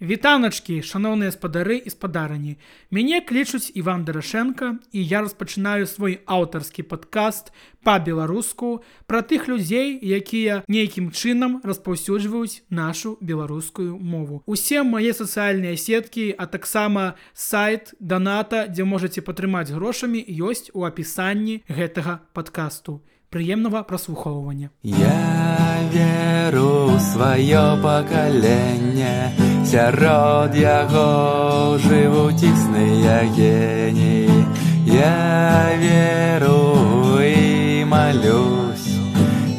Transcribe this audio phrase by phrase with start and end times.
[0.00, 2.56] Вітаначкі, шаноўныя спадары і спадарані.
[2.90, 7.52] Мяне клічуць Іван Дарашенко і я распачынаю свой аўтарскі падкаст
[7.84, 14.40] па-беларуску пра тых людзей, якія нейкім чынам распаўсюджваюць нашу беларускую мову.
[14.48, 21.60] Усе мае сацыяльныя сеткі, а таксама сайт даната, дзе можаце падтрымаць грошамі ёсць у апісанні
[21.68, 23.04] гэтага падкасту.
[23.28, 24.72] Прыемнага праслухоўвання.
[24.82, 34.42] Я веру сваё пакаленне сярод яго жывуць існыя геніі
[34.82, 36.74] Я веру
[37.22, 38.90] і малюсь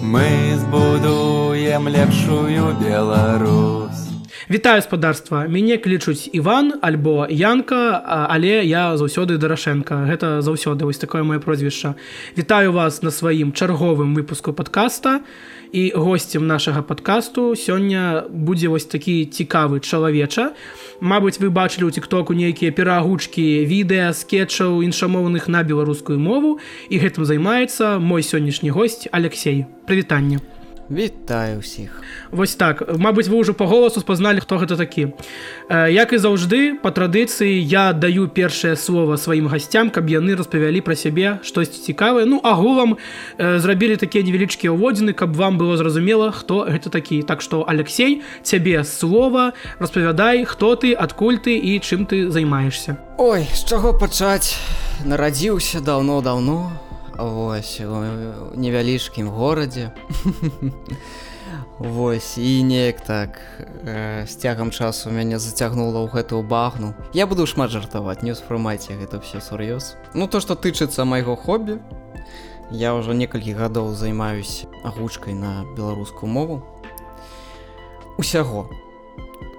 [0.03, 4.03] Мы збудуем лепшую Беларусь.
[4.49, 11.23] Вітаю спадарства мяне клічуць Іван альбо Янка але я заўсёды дарашенко гэта заўсёды вось такое
[11.23, 11.95] моё прозвішча
[12.37, 15.19] Вітаю вас на сваім чарговым выпуску подкаста.
[15.19, 15.51] і
[15.95, 20.51] гостцем нашага подкасту сёння будзе вось такі цікавы чалавеча.
[20.99, 26.59] Мабыць вы бачылі ў тиктоку нейкія перагучкі відэа скетчаў іншамоўных на беларускую мову.
[26.91, 30.43] І гэтым займаецца мой сённяшні госць Алексей прывітанне
[30.91, 32.03] Вітаю ўсіх.
[32.35, 32.83] Вось так.
[32.99, 35.15] Мабыць вы ўжо па голасу спазналі хто гэта такі.
[35.71, 40.99] Як і заўжды па традыцыі я даю першае слово сваім гасцям каб яны распавялі пра
[40.99, 42.99] сябе штосьці цікавае Ну агулам
[43.39, 47.23] зрабілі такія невялічкія ўводзіны каб вам было зразумела хто гэта такі.
[47.23, 53.47] Так што Алексей цябе слова распавядай хто ты адкуль ты і чым ты займаешься Ой
[53.47, 54.59] з чаго пачаць
[55.07, 56.90] нарадзіўся даўно-даўно
[57.21, 58.01] Вось у
[58.57, 59.91] невялічкім горадзе.
[61.77, 63.41] Вось і неяк так
[63.85, 66.97] э, з цягам часу мяне зацягнула ў гэтую багну.
[67.13, 70.01] Я буду шмат жартаваць не ўспрымайце гэта все сур'ёз.
[70.17, 71.77] Ну то што тычыцца майго хобі
[72.73, 76.65] Я ўжо некалькі гадоў займаюсь агучкай на беларускую мову.
[78.17, 78.65] Усяго.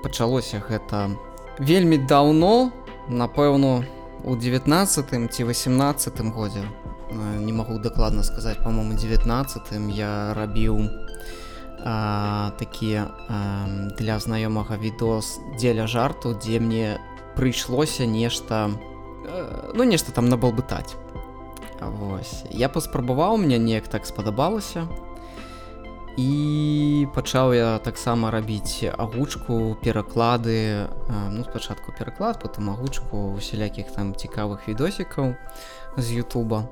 [0.03, 1.15] Пачалося гэта
[1.63, 2.75] вельмі даўно
[3.07, 3.87] напэўно
[4.25, 6.67] у 19 ці 18 годзе
[7.41, 9.63] не магу дакладна сказаць по-моему 19
[9.97, 10.89] я рабіў
[12.59, 13.11] такія
[13.99, 16.99] для знаёмага відос дзеля жарту дзе мне
[17.37, 18.71] прыйшлося нешта
[19.75, 20.95] ну нешта там набалбытаць
[21.83, 24.87] Вось я паспрабаваў мне неяк так спадабалася
[26.17, 30.87] і пачаў я таксама рабіць агучку пераклады
[31.31, 35.35] ну спачатку пераклад потым агучку усялякіх там цікавых відосікаў
[35.97, 36.69] з Ютуба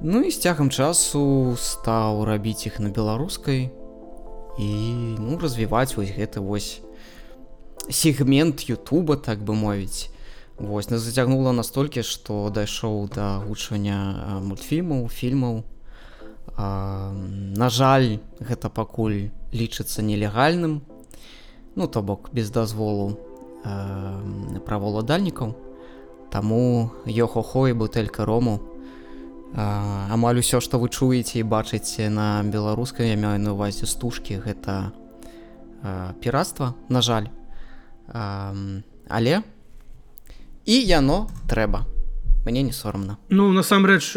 [0.00, 3.70] Ну і з цягам часу стаў рабіць іх на беларускай
[4.58, 4.68] і
[5.20, 6.80] ну развіваць вось гэты вось
[7.90, 10.10] сегмент Ютуба так бы мовіць
[10.56, 15.64] Вось нас зацягнула настолькі што дайшоў да гучання мультфільмаў фільмаў
[16.56, 20.80] На жаль гэта пакуль лічыцца нелегальным.
[21.76, 23.18] Ну то бок без дазволу
[24.64, 25.52] праволадальнікаў.
[26.32, 28.60] Таму йохохо і бутэлька рому
[29.54, 34.92] амаль усё што вы чуеце і бачыце на беларускай я маю на увазе стужкі гэта
[36.20, 37.30] піратства на жаль.
[38.08, 38.54] А,
[39.08, 39.42] але
[40.66, 41.86] і яно трэба.
[42.46, 43.18] Мне не сорамна.
[43.28, 44.16] Ну насамрэч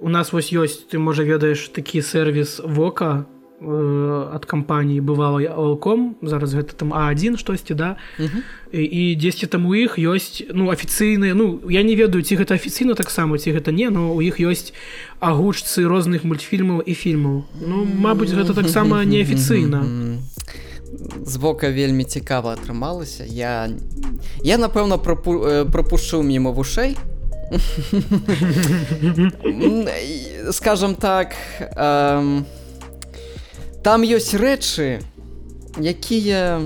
[0.00, 3.24] у нас вось ёсць ты можа ведаеш такі сервіс вока
[3.60, 7.96] ад кампаніі бывала алком зараз гэта там а1 штосьці да?
[8.72, 12.92] І дзесьці там у іх ёсць ну афіцыйныя ну я не ведаю ці гэта афіцыйна
[12.92, 14.76] таксама ці гэта не но у іх ёсць
[15.20, 17.48] агучцы розных мультфільмаў і фільмаў.
[17.64, 20.20] Ну Мабыць гэта таксама неафіцыйна.
[21.24, 23.24] Звока вельмі цікава атрымалася.
[23.24, 23.72] Я
[24.44, 25.64] я напэўна пропу...
[25.72, 26.96] пропушчу мімо вушэй.
[30.52, 32.42] Скажем так а
[33.86, 34.98] там ёсць рэчы
[35.78, 36.58] якія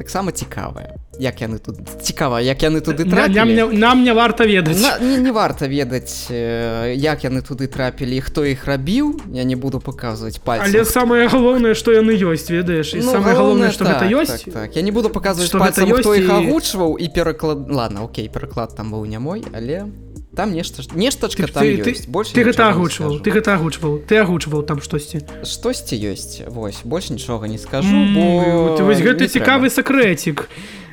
[0.00, 3.76] таксама цікавыя як яны тут цікава як яны туды трапілі.
[3.76, 4.80] нам не варта ведаць.
[4.80, 9.20] На, не, не варта ведаць як яны туды трапілі хто іх рабіў.
[9.36, 12.96] Я не буду паказваць пальцы але самае галоўнае што яны ёсць ведаеш?
[12.96, 14.76] Ну, самае галоўнае што так, гэта ёсць так, так.
[14.76, 16.32] я не буду паказваць пальцам, хто іх і...
[16.40, 19.92] агучваў і пераклад ладно Окей пераклад там быў не мой але
[20.36, 24.62] там нешта нештачка там ты, ты, больше ты гэта агучваў ты гэта агучваў ты агучваў
[24.62, 29.70] там штосьці штосьці ёсць вось больш нічога не скажу mm, бо ты вось гэты цікавы
[29.70, 30.46] сакрэцік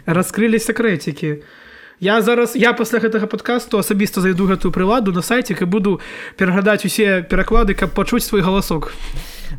[0.06, 1.46] раскрылі сакрэцікі
[2.00, 6.02] я зараз я пасля гэтага падкасту асабіста зайду гэтую прыладу на сайце і буду
[6.38, 8.94] перагадаць усе пераклады каб пачуць свой галасок.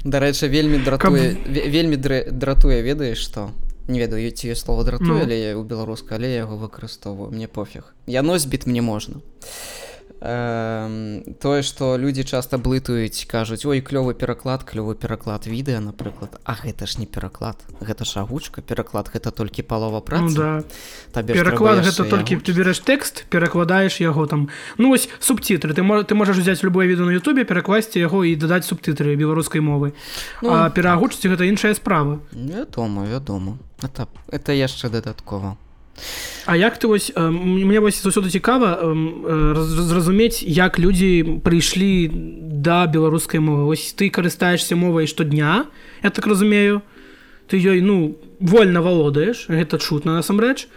[0.05, 1.51] Дарэчы вельмі дратуе каб...
[1.51, 3.51] вельмі дратуе ведаеш што
[3.89, 5.21] не ведаю ці слова дратуе ну.
[5.25, 9.21] але у беларуска але яго выкарыстоўваю мне пофіг яно збіт мне можна
[10.21, 16.59] Эм, тое што людзі часта блытаюць кажуць ой клёвы пераклад клёвы пераклад відэа напрыклад А
[16.59, 18.59] гэта ж не пераклад гэта ж агучка.
[18.59, 20.65] Пераклад гэта толькі палова Ну, працы да.
[21.15, 24.51] Табе пераклад гэта толькі ты береш тэкст перакладаеш яго там.
[24.77, 28.35] Ну вось субцітры ты мож, ты можаш взять любое відэо на Ютубе перакласці яго і
[28.35, 29.95] дадаць субтытры беларускай мовы.
[30.43, 32.19] Ну, ну, а пераагучыць гэта іншая справа.
[32.33, 33.59] Вядома вядома.
[33.87, 35.55] Это это яшчэ дадаткова
[36.47, 38.81] А як ты вось мне вось заўсёды цікава
[39.55, 43.65] раз- зразумець як людзі прыйшлі да беларускай мовы.
[43.65, 45.67] Вось ты карыстаешься мовай штодня
[46.03, 46.83] я так разумею.
[47.49, 50.69] Ты ёй ну вольна валодаеш гэта чутна насамрэч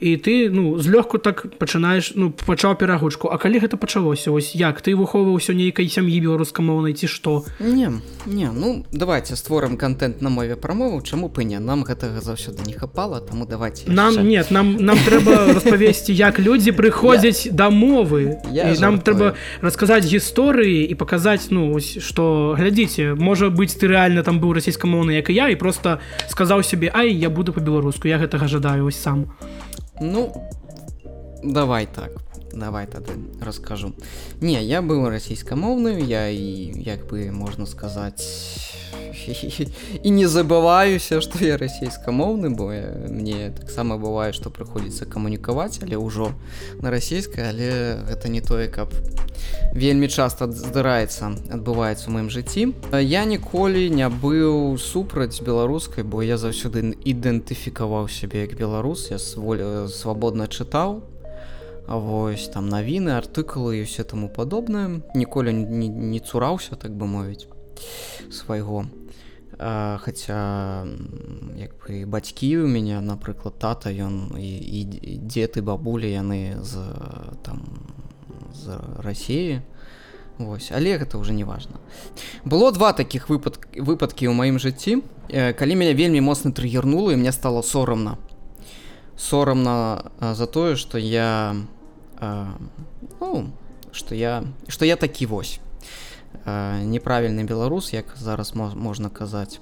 [0.00, 3.28] і ты ну злёгку так пачынаеш ну пачаў перагучку.
[3.28, 4.80] А калі гэта пачалося вось як?
[4.80, 7.44] Ты выхоўваўся нейкай сям'і беларускамоўнай ці што?
[7.60, 11.58] Не не ну давайте створым контент на мове прамову чаму не?
[11.58, 14.22] Нам гэтага заўсёды не хапала таму давайте нам яшчэ.
[14.22, 18.38] нет нам нам трэба распавесці як людзі прыходзяць да мовы.
[18.52, 23.88] Я і нам трэба расказаць гісторыі і паказаць ну ось, што глядзіце можа быць ты
[23.88, 28.08] рэальна там быў расійскамоўны як і я і просто сказаў сябе ай я буду по-беларуску
[28.08, 29.26] я гэтага жадаю ось сам
[30.00, 30.32] Ну
[31.42, 32.27] давай так
[32.58, 33.92] давай тады раскажу
[34.40, 38.26] не я быў расійскамоўную я і як бы можна сказаць
[40.02, 45.96] і не забываюся што я расійскамоўны бо я, мне таксама бывае што прыходзіцца камунікаваць але
[45.96, 46.32] ўжо
[46.82, 47.70] на расійскай але
[48.08, 48.92] гэта не тое каб
[49.74, 52.62] вельмі часта здараецца адбываецца ў маім жыцці
[53.04, 59.88] я ніколі не быў супраць беларускай бо я заўсёды ідэнтыфікаваў сябе як беларус я своль
[59.92, 61.02] свабодна чытаў
[61.88, 65.00] А вось там навіны артыкулы і все таму падобнае.
[65.16, 67.48] Ніколі не, не цураўся так бы мовіць
[68.30, 68.84] свайго.
[69.58, 70.86] А, хаця
[71.56, 76.78] як бы бацькі у мяне напрыклад тата ён і, і дзед і бабулі яны з
[77.42, 77.64] там
[78.54, 79.58] з рассіі
[80.38, 81.82] Вось але гэта уже не важно
[82.44, 85.02] было два таких выпад выпадкі ў маім жыцці.
[85.26, 88.14] Э, калі мяне вельмі моцна трыгернула і мне стало сорамна.
[89.16, 91.56] Сорамна за тое что я
[92.20, 92.46] а,
[93.20, 93.50] ну,
[93.92, 95.60] что я что я такі вось.
[96.44, 99.60] А, неправільны беларус як зараз мо- можна казаць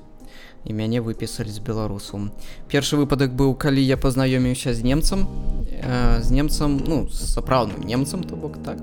[0.64, 2.30] і мяне выпісалі з беларусу
[2.66, 5.28] першы выпадак быў калі я пазнаёміўся з немцам
[5.62, 8.82] э, з немцам ну сапраўдным немцам то бок так.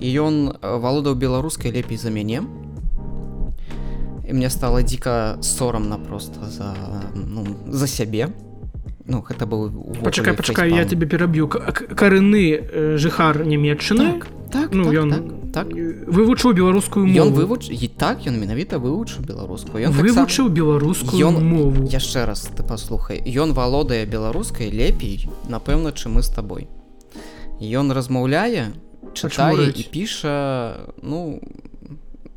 [0.00, 2.42] І ён э, валодаў беларускай лепей за мяне.
[4.24, 6.74] І мне стало дзіка сорамна просто за
[7.14, 8.28] ну, за сябе
[9.06, 9.68] ну гэта быў
[10.02, 15.24] пачакай пачакай я тебе пераб'ю карыны э, жыхар нямметчыны так, так, ну так, ён так,
[15.52, 15.66] так.
[16.08, 21.84] вывучыў беларускую Ён вывуч і так ён менавіта вывучыў беларускую ён вывучыў беларускую Ён- мову.
[21.84, 26.68] Яшчэ раз ты паслухай ён валодае беларускай лепей напэўна чым мы з табой
[27.60, 28.72] ён размаўляе
[29.12, 31.44] чытае і піша ну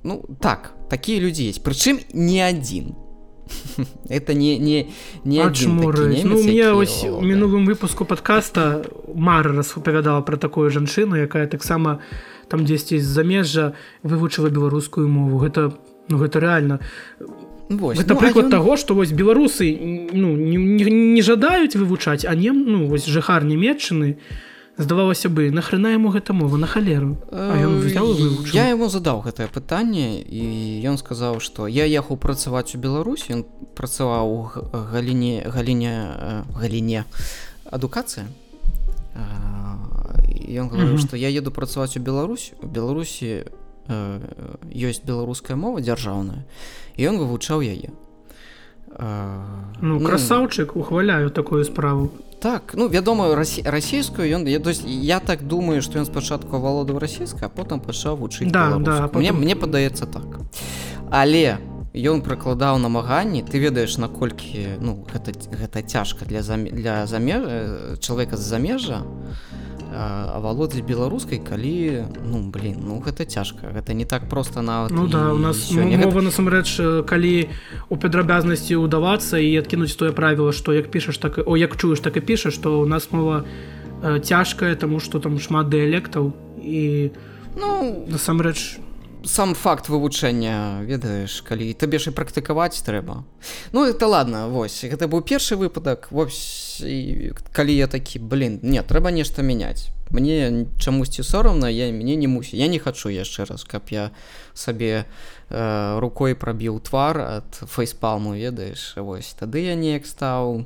[0.03, 1.63] ну так такія людзі есть.
[1.63, 2.95] Прычым не адзін
[4.09, 4.87] это не не
[5.23, 6.23] не адзін такі Ачмурыць.
[6.23, 8.85] ну немец, мне які ось у мінулым выпуску подкаста
[9.15, 11.99] Мара распавядала про такую жанчыну якая таксама
[12.47, 13.73] там дзесьці з замежжа
[14.03, 15.37] вывучыла беларускую мову.
[15.39, 15.73] Гэта
[16.07, 16.79] ну гэта реально.
[17.69, 19.75] Вось, гэта ну, прыклад ён- таго што вось беларусы
[20.13, 24.17] ну не, не, не жадаюць вывучаць а не ну вось жыхар нямметчыны
[24.77, 27.17] здавалася бы нахрена яму гэта мова на халеру?
[27.31, 28.13] А ён взял
[28.53, 33.41] я яму задаў гэтае пытанне і ён сказаў што я ехаў працаваць у беларусі ён
[33.73, 34.41] працаваў у
[34.93, 35.93] галіне галіне
[36.53, 37.05] галіне
[37.65, 38.29] адукацыя
[39.17, 43.49] ён говорю што я еду працаваць у Беларусь у беларусі
[43.89, 46.45] ёсць беларуская мова дзяржаўная
[46.95, 47.89] і ён вывучаў яе
[48.99, 49.43] Э,
[49.81, 53.63] ну красаўчык ухваляю такую справу Так, ну вядома расі...
[53.65, 57.81] расійскую ён я, то есть, я так думаю што ён спачатку валодаў расійска а потым
[57.81, 60.45] пачаў вучыць Да, да, а мне мне падаецца так.
[61.09, 61.57] Але
[61.97, 66.65] ён прыкладаў намаганні ты ведаеш наколькі ну гэта гэта цяжка для зам...
[66.65, 69.01] для замеж чалавека з замежжа
[69.93, 75.33] авалодзець беларускай калі ну блин ну гэта цяжка гэта не так просто нават Ну да
[75.33, 75.97] у нас сёння.
[75.97, 77.49] мова насамрэч э, калі
[77.89, 82.17] у падрабязнасці ўдавацца і адкінуць тое правіла што як пішаш так о як чуеш так
[82.17, 83.45] і пішаш то у нас мова
[84.03, 87.11] э, цяжкая таму што там шмат дыялектаў і
[87.55, 88.79] ну насамрэч
[89.27, 93.23] сам факт вывучэння ведаеш калі табе ж і практыкаваць трэба
[93.75, 98.81] ну это ладно вось гэта быў першы выпадак вось і калі я такі блин не
[98.81, 103.67] трэба нешта мяняць мне чамусьці сорамна я мне не мусі я не хачу яшчэ раз
[103.67, 104.11] каб я
[104.53, 105.03] сабе
[105.49, 110.63] э, рукой прабіў твар ад фейспалму ведаеш вось тады я неяк стаў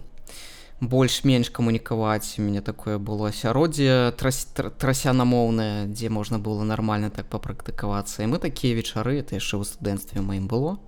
[0.81, 2.35] больш-менш камунікаваць.
[2.37, 8.23] У мяне такое было асяроддзе трас, трасянамоўнае дзе можна было нармальна так папрактыкавацца.
[8.25, 10.81] І мы такія вечары это яшчэ ў студэнцтве маім было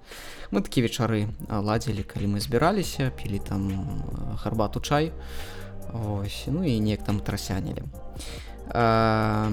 [0.53, 3.61] мы такія вечары ладзілі калі мы збіраліся пілі там
[4.43, 5.11] гарбату чай.
[5.93, 7.83] Ось ну і неяк там трасянілі.
[8.69, 9.49] А,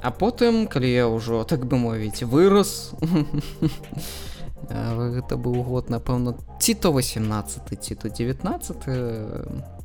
[0.00, 2.94] а потым калі я ўжо так бы мовіць вырос
[4.70, 9.75] гэта быў год напэўна ці то 18 ці то 19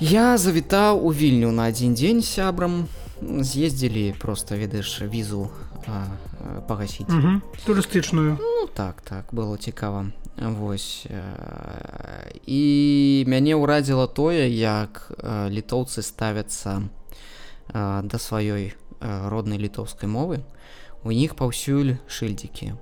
[0.00, 2.88] я завітаў у вільню на адзін дзень сябрам
[3.22, 5.50] з'ездзілі просто ведаеш візу
[6.66, 7.06] пагасіць
[7.66, 11.06] турыстычную ну, так так было цікава Вось
[12.46, 16.82] і мяне ўрадзіла тое як літоўцы ставяцца
[17.70, 20.42] да сваёй роднай літоўскай мовы
[21.04, 22.72] у іх паўсюль шыльдзікі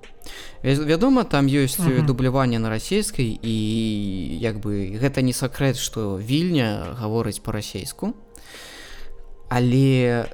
[0.62, 2.07] вядома там ёсць uh -huh.
[2.07, 3.57] дубляванне на расійскай і
[4.38, 8.14] як бы гэта не сакрэт што вільня гаворыць па-расейску
[9.49, 10.26] але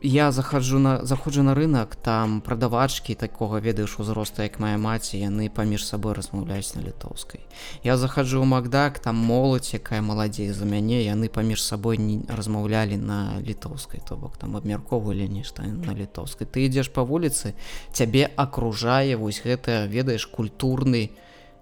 [0.00, 5.50] я захаджу на заходжу на рынок там прадавачкі такога ведаеш узроста як моя маці яны
[5.50, 7.40] паміж сабой размаўляюць на літоўскай.
[7.82, 13.40] Я захаджу макдак там моладзь якая маладзей за мяне яны паміж сабой не размаўлялі на
[13.42, 16.46] літоўскай то бок там абмяркоўвалі нешта на літоўскай.
[16.46, 17.54] Ты ідзеш па вуліцы
[17.92, 21.10] цябе акружае вось гэта ведаеш культурны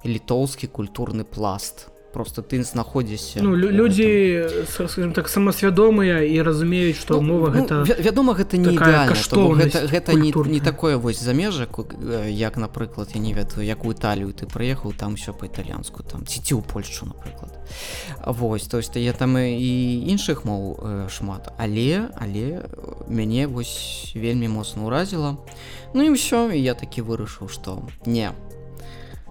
[0.05, 1.89] літоўскі культурны пласт.
[1.89, 4.49] то просто ты знаходзішся ну, людзі
[5.13, 10.33] так самасвядомыя і разумеюць што ну, мова ну, гэта вядома гэта не гэта, гэта не,
[10.33, 11.77] не такое вось замежак
[12.25, 16.57] як напрыклад я не ведаю якую талію ты прыехаў там все по-італьянску там ці ці
[16.57, 17.53] ў польшу напрыклад
[18.25, 21.53] Вось то есть я там і іншых моў шмат.
[21.59, 22.65] Але але
[23.09, 25.37] мяне вось вельмі моцна ўразіла
[25.93, 28.33] Ну і ўсё я такі вырашыў што не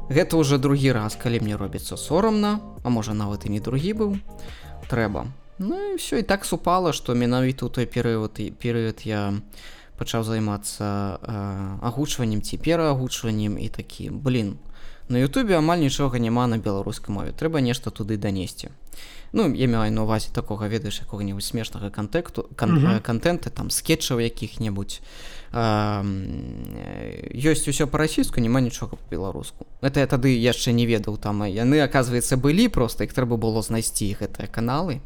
[0.10, 4.12] Гэта ўжо другі раз, калі мне робіцца сорамна, а можа нават і не другі быў,
[4.86, 5.26] трэба.
[5.58, 9.34] Ну і все і так супала, што менавіта ў той перыяд і перыяд я
[9.98, 11.34] пачаў займацца э,
[11.82, 14.60] агучваннем ці пераагучваннем і такі блин.
[15.10, 18.70] На Ютубе амаль нічога няма на беларускай мове, трэба нешта туды данесці.
[19.34, 23.02] Ну я маю на увазе такога ведаеш якога-небудзь смешнага контекту кан uh -huh.
[23.02, 25.02] контента там скетчаў якіх-небудзь
[27.46, 32.38] ёсць усё па-расійску няма нічога по-беларуску это я тады яшчэ не ведаў там яны оказывается
[32.38, 35.00] былі просто іх трэба было знайсці гэтыя каналы.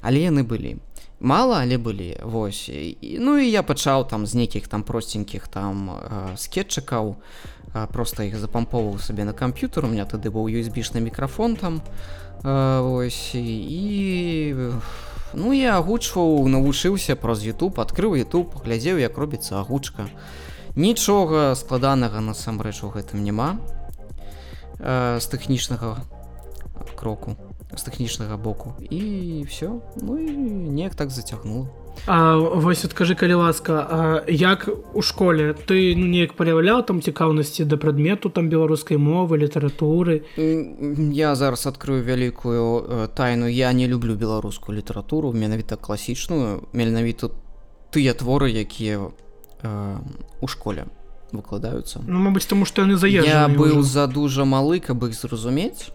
[0.00, 0.80] Але яны былі.
[1.20, 2.68] Мало але былі вось.
[2.68, 6.00] І, ну і я пачаў там з нейкіх там просценькіх там
[6.36, 7.16] скетчыкаў
[7.92, 11.82] просто іх запамповаў сабе на камп'ютер у меня тады быў юсбішны мікрафон там
[12.44, 14.54] ось і
[15.34, 20.06] Ну я агучваў навучыўся праз YouTube адкрыў YouTube глядзеў як робіцца агучка.
[20.74, 23.58] Нічога складанага насамрэч у гэтым няма
[24.78, 26.02] э, з тэхнічнага
[26.94, 27.36] кроку
[27.74, 28.74] з тэхнічнага боку.
[28.90, 30.30] І все ну і
[30.70, 31.66] неяк так зацягнула
[32.06, 35.54] А вось адкажы калі ласка як у школе?
[35.54, 42.04] Ты ну, неяк праяўляў там цікаўнасці да прадмету там беларускай мовы літаратуры я зараз адкрыю
[42.04, 43.46] вялікую тайну.
[43.46, 47.30] Я не люблю беларускую літаратуру менавіта класічную менавіта
[47.94, 49.14] тыя творы якія
[49.62, 49.96] э,
[50.40, 50.86] у школе
[51.32, 53.86] выкладаюцца ну, Мабыць таму што яны заезжаны я быў ўжо.
[53.86, 55.94] за дужа малы каб іх зразумець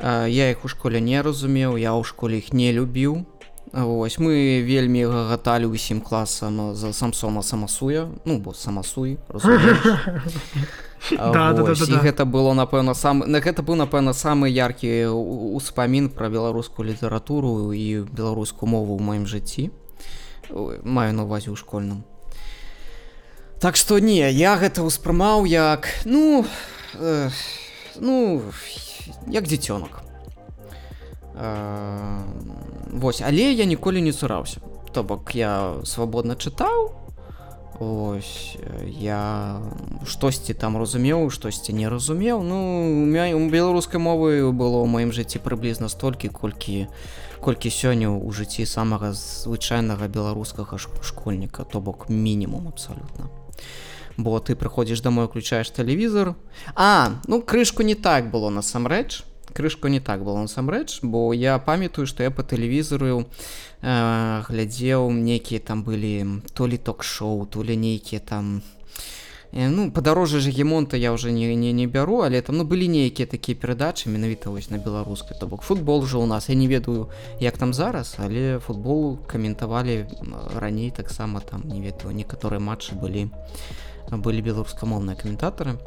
[0.00, 3.24] я іх у школе не разумеў я ў школе іх не любіў
[3.74, 8.06] Вось мы вельмі гаталі ўсім класам за самсона самасуя.
[8.22, 9.18] Ну бо самасуй
[11.98, 15.10] гэта было напэўна сам на гэта быў напэўна самы яркі
[15.58, 19.74] успамін пра беларускую літаратуру і беларускую мову ў маім жыцці.
[20.86, 22.06] Маю на увазе ў школьным.
[23.58, 26.46] Так што не я гэта ўспрымаў як ну
[26.94, 27.26] э,
[27.98, 28.38] ну
[29.26, 30.13] як дзіцёнак
[31.34, 34.60] Вось але я ніколі не цураўся
[34.94, 36.94] то бок я свабодна чытаў
[37.80, 39.58] ось я
[40.06, 42.42] штосьці там разумеў штосьці не разумеў.
[42.46, 42.58] Ну
[43.34, 46.86] у беларускай мовы было ў маім жыцці прыблізна столькі колькі
[47.42, 53.26] колькі сёння ў жыцці самага звычайнага беларускага школьніка то бок мінімум абсалютна.
[54.16, 56.38] Бо ты прыходзіш домой уключаеш тэлевізор
[56.78, 62.06] а ну крышку не так было насамрэч крышку не так было насамрэч бо я памятаю
[62.06, 63.24] што я по тэлевізору
[63.80, 68.62] э, глядзеў нейкія там былі то ли ток-шоу то ли нейкія там
[69.52, 73.26] э, ну падарожжа гемонта я уже не, не не бяру але там ну былі нейкія
[73.26, 77.08] такія перадачы менавіта вось на беларускай то бок футбол жа у нас я не ведаю
[77.40, 80.06] як там зараз але футбол каментавалі
[80.58, 83.30] раней таксама там не ведаю некаторыя матчы былі
[84.10, 85.78] былі беларускамоўныя каментатары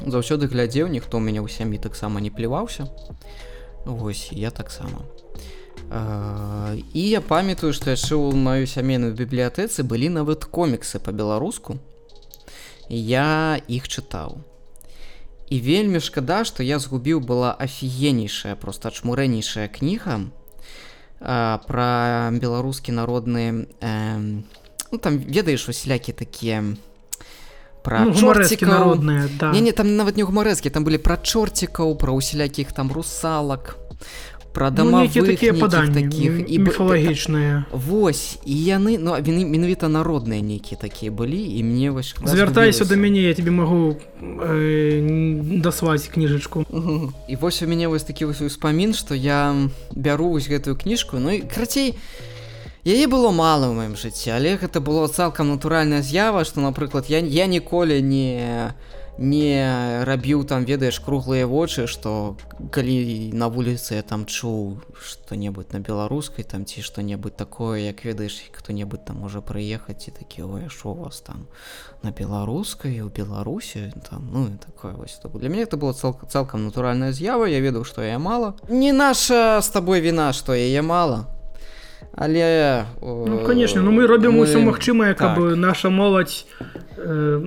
[0.00, 2.88] заўсёды глядзеў ніхто ў мяне ў сям'і таксама не пліваўся
[3.84, 5.02] Вось і я таксама.
[6.94, 11.76] І я памятаю што яшчэ ў маёй сямейнай бібліятэцы былі нават коміксы па-беларуску.
[12.88, 14.38] І я іх чытаў.
[15.50, 20.32] І вельмі шкада што я згубіў была афігенейшая просто чмурэнейшая кніга
[21.20, 24.18] пра беларускі народны э,
[24.90, 26.64] ну, там ведаеш усялякі такія
[27.82, 28.68] пра ну, чорцікаў.
[28.68, 29.52] народныя да.
[29.52, 33.76] Не, не, там нават не гумарэскі, там былі пра чорцікаў, пра усялякіх там русалак,
[34.52, 39.88] пра ну, дамавых нейкія такія паданні такіх і міфалагічныя Вось і яны ну він менавіта
[39.88, 46.06] народныя нейкія такія былі і мне вось звяртайся да мяне я тебе магу э, даслаць
[46.12, 47.14] кніжачку Мгм.
[47.28, 49.56] і вось у мяне вось такі вось успамін што я
[49.96, 51.96] бяру вось гэтую кніжку ну і крацей
[52.84, 57.22] яе было мала ў маім жыцці але гэта было цалкам натуральная з'ява што напрыклад я,
[57.22, 58.74] я ніколі не
[59.18, 62.34] не рабіў там ведаеш круглыя вочы што
[62.72, 68.40] калі на вуліцы я там чуў што-небудзь на беларускай там ці што-небудзь такое як ведаеш
[68.50, 71.46] хто-небудзь там можа прыехаць і такі ой шо у вас там
[72.02, 76.64] на беларускай у беларусі там ну такое вось то для мяне это было цал цалкам
[76.64, 81.28] натуральная з'ява я ведаў што я мала не наша з табой віна што яе мала
[82.12, 85.56] але Ну конечно ну мы робім усё магчымае каб так.
[85.56, 86.46] наша моладзь
[86.96, 87.40] э,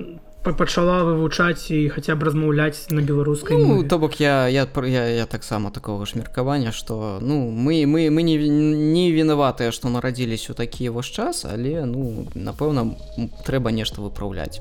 [0.52, 5.26] пачала вывучаць і хаця б размаўляць на беларускай Ну, то бок я я я, я
[5.26, 10.56] таксама такого ж меркавання что ну мы мы мы не не вінаватыя што нарадзіліся ў
[10.56, 12.94] такі вось час але ну напэўна
[13.46, 14.60] трэба нешта выпраўляць.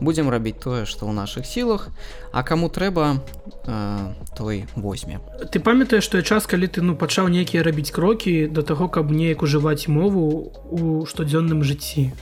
[0.00, 1.88] Будзем рабіць тое што ў наших сілах
[2.32, 3.20] а каму трэба
[3.66, 5.20] э, той возьме.
[5.52, 9.42] Ты памятаеш той час калі ты ну пачаў нейкія рабіць крокі да таго каб неяк
[9.42, 12.12] ужываць мову у штодзённым жыцці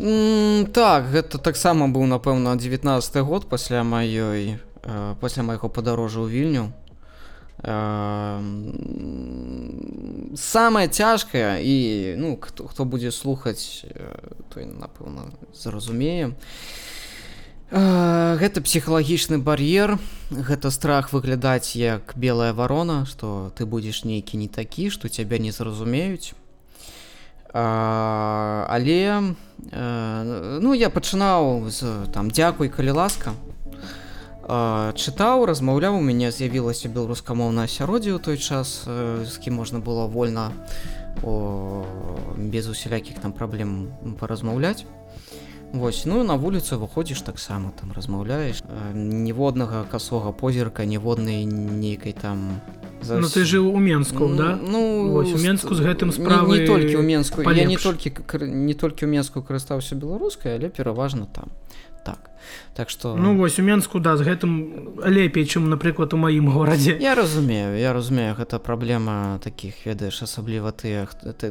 [0.00, 6.28] М, так гэта таксама быў напэўна 19 год пасля маёй э, пасля майго падарожжа ў
[6.32, 6.72] вільню.
[7.60, 8.40] Э,
[10.36, 14.16] самае цяжкае і ну хто, хто будзе слухаць э,
[14.48, 16.32] той напэўна зразумее.
[17.68, 20.00] Э, гэта псіхалагічны бар'ер
[20.32, 25.52] гэта страх выглядаць як белая варона што ты будзеш нейкі не такі што цябе не
[25.52, 26.32] зразумеюць
[27.52, 29.34] А, але
[29.72, 33.34] э, ну я пачынаў з там дзякуй калі ласка
[34.50, 39.78] А, чытаў размаўляў у мяне з'явілася беларускамоўнае асяроддзе ў той час э, з кім можна
[39.78, 40.50] было вольна
[41.22, 41.86] о,
[42.34, 44.82] без усялякіх там праблем паразмаўляць
[45.72, 48.62] Вось ну на вуліцу выходзіш таксама там размаўляеш.
[48.62, 52.60] Э, ніводнага касога позірка ніводнай нейкай там
[53.08, 54.58] Ну ты жыў у менску да?
[54.60, 57.42] Ну Вось, у Менску з гэтым справы не, не толькі ў менску.
[57.42, 58.12] Я не толькі
[58.44, 61.48] не толькі ў менску карыстаўся беларускай але пераважна там
[62.04, 62.18] так.
[62.74, 66.96] Так что Ну вось у менску да з гэтым лепей чым напрыклад у маім горадзе.
[67.00, 71.06] Я разумею я разумею гэта праблема таких ведаеш асабліва тыя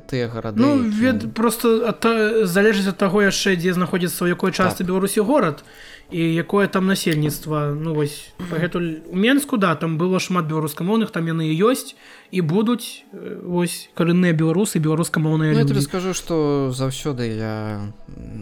[0.09, 4.29] тыя гарады Ну які- вед просто ад та- залежыць ад таго яшчэ дзе знаходзіцца ў
[4.33, 4.87] якой частцы Так.
[4.87, 5.63] беларусі горад.
[5.63, 7.75] і якое там насельніцтва?
[7.77, 11.93] Ну вось пагэтуль у менску да там было шмат беларускамоўных там яны і ёсць
[12.31, 17.93] і будуць э, вось карэнныя беларусы беларускамоўныя Ну, скажу што заўсёды я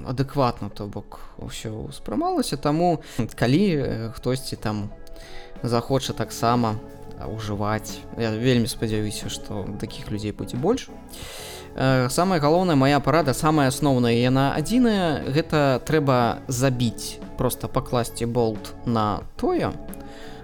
[0.07, 3.03] адэкватна то бок ўсё ўспрымалася таму
[3.35, 4.91] калі э, хтосьці там
[5.63, 6.79] захоча таксама
[7.19, 10.87] ўжываць я вельмі спадзяюся што такіх людзей будзе больш.
[10.87, 18.73] Э, самая галоўная моя парада самая асноўная яна адзіная гэта трэба забіць просто пакласці болт
[18.85, 19.71] на тое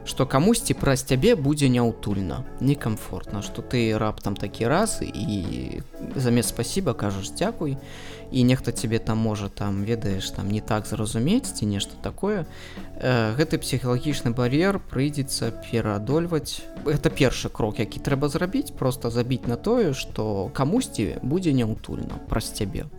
[0.05, 5.81] што камусьці праз цябе будзе няўтульна некамфортна што ты раптам такі раз і
[6.15, 11.53] замест спасіба кажаш дзякуй і нехта цябе там можа там ведаеш там не так зразумець
[11.53, 12.49] ці нешта такое
[12.97, 16.65] э, гэты псіхалагічны бар'ер прыйдзецца пераадольваць.
[16.81, 22.49] Гэта першы крок які трэба зрабіць просто забіць на тое што камусьці будзе няўтульна праз
[22.49, 22.89] цябе.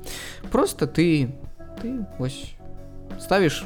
[0.54, 1.34] Просто ты
[1.82, 2.54] ты вось
[3.18, 3.64] ставіш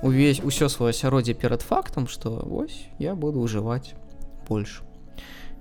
[0.00, 3.92] увесь усё сваё асяроддзе перад фактам што вось я буду ўжываць
[4.48, 4.80] больш.
[4.80, 4.85] І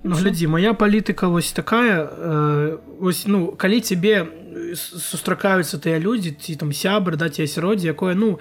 [0.06, 4.30] Ну, глядзі моя палітыка вось такая э, ось ну калі цябе
[4.78, 8.38] сустракаюцца тыя людзі ці там сябры да ці асяроддзе якое ну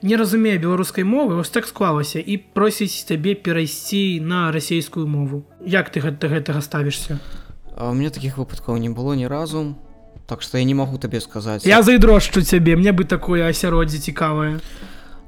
[0.00, 5.44] не разумее беларускай мовы вось так склалася і просіць цябе перайсці на расійскую мову.
[5.60, 7.20] Як ты гэта гэтага ставішся
[7.76, 9.76] А у меня таких выпадкаў не было ні разу
[10.24, 14.64] так что я не могу табе сказаць я зайдрошчу цябе мне бы такое асяроддзе цікавае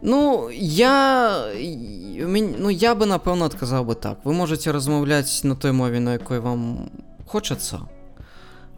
[0.05, 4.21] Ну я ну я бы напэўна адказаў бы так.
[4.25, 6.93] Вы можете размаўляць на той мове на якой вам
[7.27, 7.89] хочацца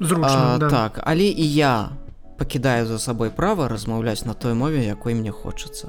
[0.00, 0.70] зручна а, да.
[0.70, 1.90] так але і я
[2.38, 5.88] пакідаю за сабой права размаўляць на той мове якой мне хочацца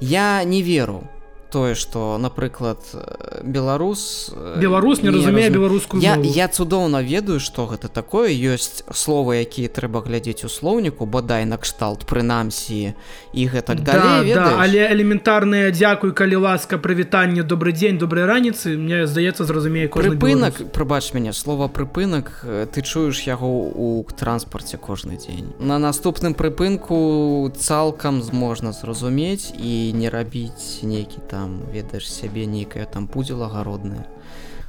[0.00, 1.08] я не веру
[1.54, 6.26] тое што напрыклад э, беларус э, беларус не разумее разум- беларускую я, мову.
[6.26, 12.02] я цудоўна ведаю што гэта такое ёсць словы якія трэба глядзець у слоўніку бадай накшталт
[12.10, 12.98] прынамсі
[13.30, 14.58] і гэтак да, далей да, ведаеш?
[14.66, 21.14] але элементарныя дзякуй калі ласка прывітанне добрый дзень добрай раніцы мне здаецца зразумее прыпынак прыбач
[21.14, 28.26] мяне слова прыпынак э, ты чуеш яго ў транспарце кожны дзень на наступным прыпынку цалкам
[28.26, 34.06] зможна зразумець і не рабіць нейкі там ведаеш сябе нейкае там пудзіла гароднае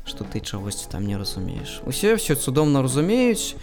[0.05, 1.81] што ты чагосьці там не разумееш.
[1.85, 3.57] Усе все цудоўна разумеюць.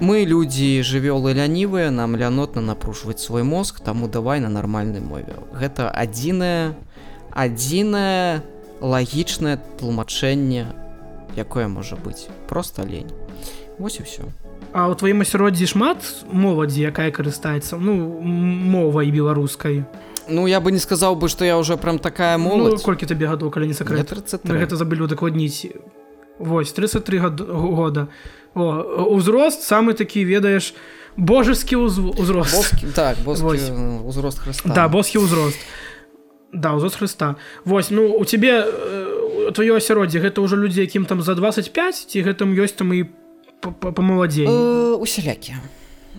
[0.00, 5.36] Мы людзі жывёлы лянівыя нам лянотна напружваць свой мозг таму давай на нармальнай мове.
[5.52, 6.76] Гэта адзінае
[7.32, 8.40] адзінае
[8.80, 10.72] лагічнае тлумачэнне
[11.36, 12.28] якое можа быць.
[12.48, 13.12] Просто лень.
[13.78, 14.24] Вось і все
[14.72, 15.98] А ў тваім асяроддзі шмат
[16.30, 17.74] моладзі якая карыстаецца?
[17.76, 19.82] Ну мовай беларускай
[20.30, 23.26] Ну я бы не сказаў бы што я уже прям такая ну, моладзь колькі табе
[23.26, 24.46] гадоў калі не сакрэт 33.
[24.46, 25.66] Мы гэта забылі удакладніць
[26.40, 27.40] Вось 33 гад...
[27.40, 28.08] года.
[28.54, 30.74] О узрост самы такі ведаеш
[31.16, 32.14] божескі узв...
[32.16, 32.56] узрост.
[32.56, 33.70] Боскі, так боскі Вось.
[34.06, 35.58] узрост хрыста да боскі ўзрост
[36.52, 41.22] да ўзрост Хрыста Вось ну у цябе э, твоё асяроддзе гэта ўжо людзі якім там
[41.22, 41.70] за 25
[42.08, 43.04] ці гэтым ёсць там і
[43.60, 45.60] памаладзей Э, усялякія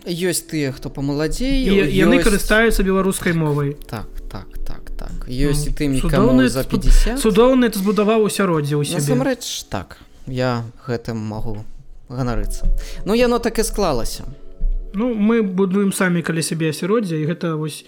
[0.06, 3.78] ёсць тыя хто памаладзей і яны ёсць- карыстаюцца беларускай мовай.
[3.90, 5.28] Так так так так.
[5.28, 8.98] Ёсць Ну, і тымі цудоўна каму за это 50 цудоўна ты збудаваў ў сябе.
[8.98, 9.98] Насамрэч так.
[10.28, 11.66] Я гэтым магу
[12.10, 12.66] ганарыцца.
[13.06, 14.24] Ну яно так і склалася.
[14.94, 17.86] Ну мы будуем самі каля сябе асяроддзе і гэта вось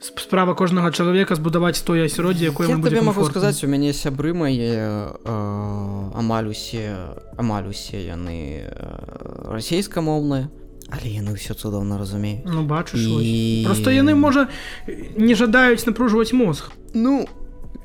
[0.00, 5.14] сп- справа кожнага чалавека збудаваць тое асяроддзе якое Я магу сказаць у мяне сябры мае
[5.14, 6.96] э, амаль усе
[7.36, 10.48] амаль усе яны э, расійскамоўныя
[10.90, 13.64] але яны ўсё цудоўна разумеюць Ну бачыш І- і...
[13.64, 14.48] просто яны можа
[15.16, 16.72] не жадаюць напружваць мозг.
[16.94, 17.26] Ну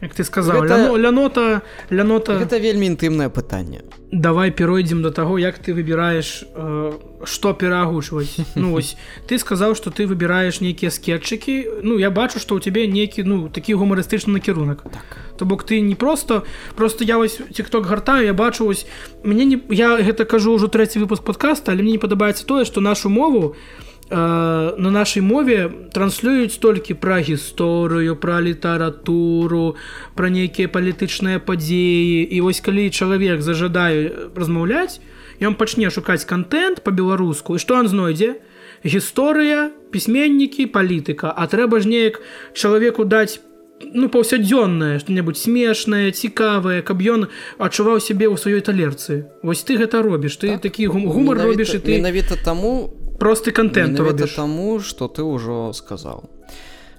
[0.02, 2.38] як ты сказаў Гэта- Ляно, лянота лянота.
[2.40, 3.82] Гэта вельмі інтымнае пытанне.
[4.12, 8.38] Давай перайдзем до таго як ты выбіраеш э, што пераагучваць.
[8.56, 11.84] Ну ось ты сказаў что ты выбіраеш нейкія скетчыкі.
[11.84, 14.84] Ну я бачу что у тебе нейкі ну такі гумарыстычны накірунак.
[14.84, 15.18] Так.
[15.38, 16.44] то бок ты не просто
[16.76, 18.86] просто я вось тикток гартаю я бачу ось
[19.24, 22.82] мне не я гэта кажу ўжо трэці выпуск подкаста але мне не падабаецца тое что
[22.82, 29.76] нашу мову э, на нашай мове транслююць толькі пра гісторыю пра літаратуру
[30.16, 32.22] пра нейкія палітычныя падзеі.
[32.30, 35.02] І вось калі чалавек зажадае размаўляць
[35.42, 38.40] ён пачне шукаць контент по-беларуску і што он знойдзе?
[38.86, 41.34] Гісторыя пісьменнікі палітыка.
[41.34, 42.22] А трэба ж неяк
[42.54, 43.42] чалавеку даць
[43.82, 47.26] ну паўсядзённае што-небудзь смешнае цікавае каб ён
[47.58, 49.26] адчуваў сябе ў сваёй талерцы.
[49.42, 50.38] Вось ты гэта робіш.
[50.38, 50.62] Ты так.
[50.62, 55.24] такі гум- гумар Менавіта- робіш і ты менавіта таму просты контент робіш таму што ты
[55.24, 56.30] ўжо сказаў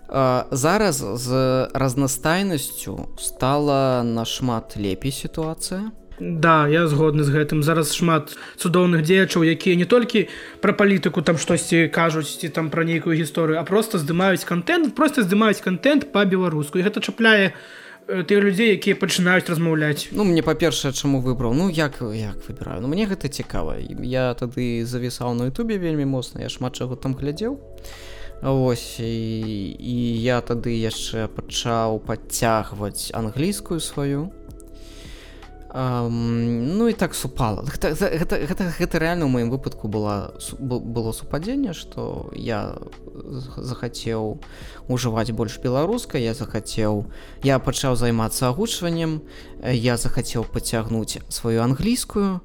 [0.08, 5.90] А, зараз з разнастайнасцю стала нашмат лепей сітуацыя.
[6.20, 7.60] Да я згодны з гэтым.
[7.62, 10.30] Зараз шмат цудоўных дзеячаў якія не толькі
[10.62, 15.26] пра палітыку там штосьці кажуць ці там пра нейкую гісторыю а просто здымаюць контент просто
[15.26, 16.78] здымаюць контент па-беларуску.
[16.78, 17.52] І гэта чапляе э,
[18.06, 22.88] тыя людзей якія пачынаюць размаўляць Ну мне па-першае чаму выбраў ну як як выбіраю ну
[22.88, 27.58] мне гэта цікава я тады завісаў на Ютубе вельмі моцна я шмат чаго там глядзеў
[28.42, 34.30] Вось і, і я тады яшчэ пачаў падцягваць англійскую сваю
[35.76, 40.32] Um, ну і так супала гэта, гэта, гэта, гэта рэальна ў маім выпадку была
[40.64, 42.80] было супадзенне што я
[43.60, 44.40] захацеў
[44.88, 47.12] ужываць больш беларускай я захацеў
[47.44, 49.20] я пачаў займацца агучваннем
[49.60, 52.40] э, я захацеў пацягнуць сваю англійскую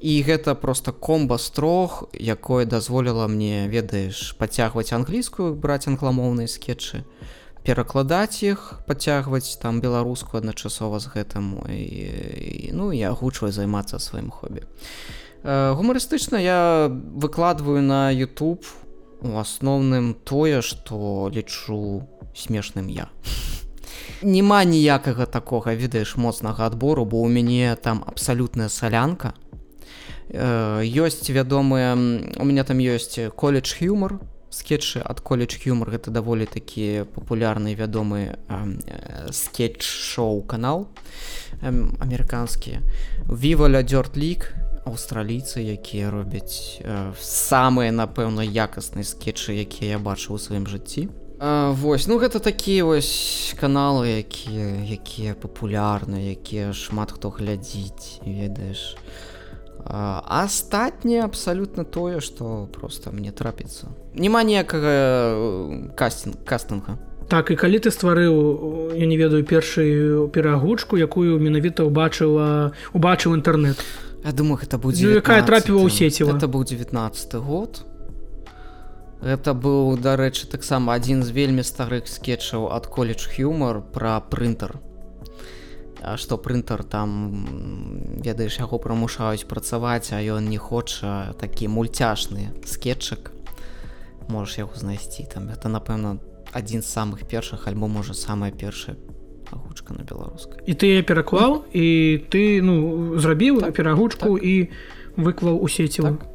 [0.00, 7.04] і гэта просто комба з трох якое дазволіла мне ведаеш пацягваць англійскую браць англамоўныя скетчы
[7.64, 14.30] перакладаць іх пацягваць там беларускую адначасова з гэтым і, і, ну і агучваю займацца сваім
[14.30, 14.64] хобі.
[15.44, 18.64] Гумарыстычна я выкладваю на YouTube
[19.20, 23.08] у асноўным тое што лічу смешным я.
[24.22, 29.32] Няма ніякага такога ведаеш моцнага адбору бо ў мяне там абсалютная салянка.
[30.30, 34.20] Ёсць вядомыя у меня там ёсць колледж humor
[34.50, 38.36] скетчы ад колледж humor гэта даволі такі папулярны вядомы
[39.30, 40.88] скетч-шоу канал
[41.62, 42.82] эм, амерыканскія
[43.30, 44.52] віваля дёрт лік
[44.84, 51.08] аўстралійцы якія робяць э, самыя напэўна якасныя скетчы якія я бачу ў сваім жыцці.
[51.40, 58.96] А, вось ну гэта такія вось каналы якія якія папулярныя якія шмат хто глядзіць ведаеш.
[58.96, 59.29] А,
[59.84, 66.98] а астатняе абсалютна тое што просто мне трапіцца няма ніякага э, кастинг кастынга
[67.30, 73.78] Так і калі ты стварыў я не ведаю першую перагучку якую менавіта ўбачыла убачыў інтэрнэт?
[74.26, 75.46] Я думаю гэта будзе Ну, якая 19-м.
[75.46, 76.34] трапіла ў сеціва.
[76.34, 77.86] это быў 19 год.
[79.22, 84.80] Это быў дарэчы таксама адзін з вельмі старых скетчаў ад колледж humor пра прынтер
[86.16, 93.32] што прынтер там ведаеш яго прымушаюць працаваць а ён не хоча такі мульцяшны скетчык
[94.28, 96.18] можаш яго знайсці там это напэўна
[96.52, 98.96] адзін з самых першых альбо можа самая першая
[99.52, 101.86] агучка на беларускай і ты яе пераклаў і
[102.30, 104.44] ты ну зрабіў Так, перагучку так.
[104.44, 104.70] і
[105.16, 106.29] выклаў у сеціва Так.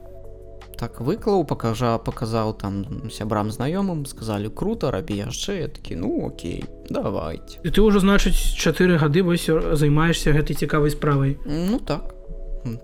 [0.78, 7.60] Так выклаў пакажа паказаў там сябрам знаёмым сказалі круто рабі яшчэ такі ну окей давайте
[7.64, 12.16] і ты ўжо значыць чатыры гады вось займаешься гэтай цікавай справай ну так.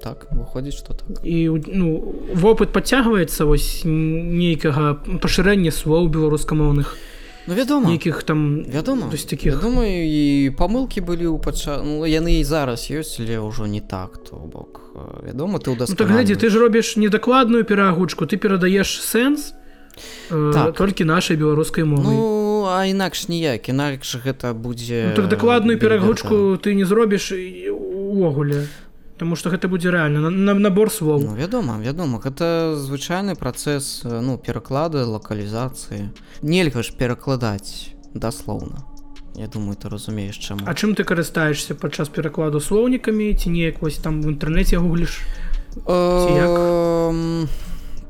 [0.02, 1.26] Так выходзіць что так.
[1.26, 6.98] І ну вопыт падцягваецца вось нейкага пашырэння слоў беларускамоўных
[7.48, 7.90] ну вядома.
[7.90, 9.08] Нейкіх там вядома.
[9.10, 13.20] то есть таких Я думаю і памылкі былі ў пача ну яны і зараз ёсць
[13.20, 16.98] але ўжо не так то бок э, вядома ты Ну, так глядзі ты ж робіш
[16.98, 19.54] недакладную перагучку ты перадаеш сэнс
[20.30, 20.78] э, Так.
[20.78, 26.58] толькі нашай беларускай мовай ну, а інакш ніяк інакш гэта будзе ну, так дакладную перагучку
[26.62, 27.34] ты не зробіш
[27.72, 28.68] увогуле
[29.22, 31.22] Таму што гэта будзе рэальна на, на набор слоў.
[31.22, 32.18] Ну, вядома вядома.
[32.18, 36.10] Гэта звычайны працэс э, ну пераклады лакалізацыі.
[36.42, 38.82] Нельга ж перакладаць даслоўна.
[39.38, 40.66] Я думаю ты разумееш чаму.
[40.66, 45.22] А чым ты карыстаешься падчас перакладу слоўнікамі ці неяк вось там в інтэрнэце гугліш?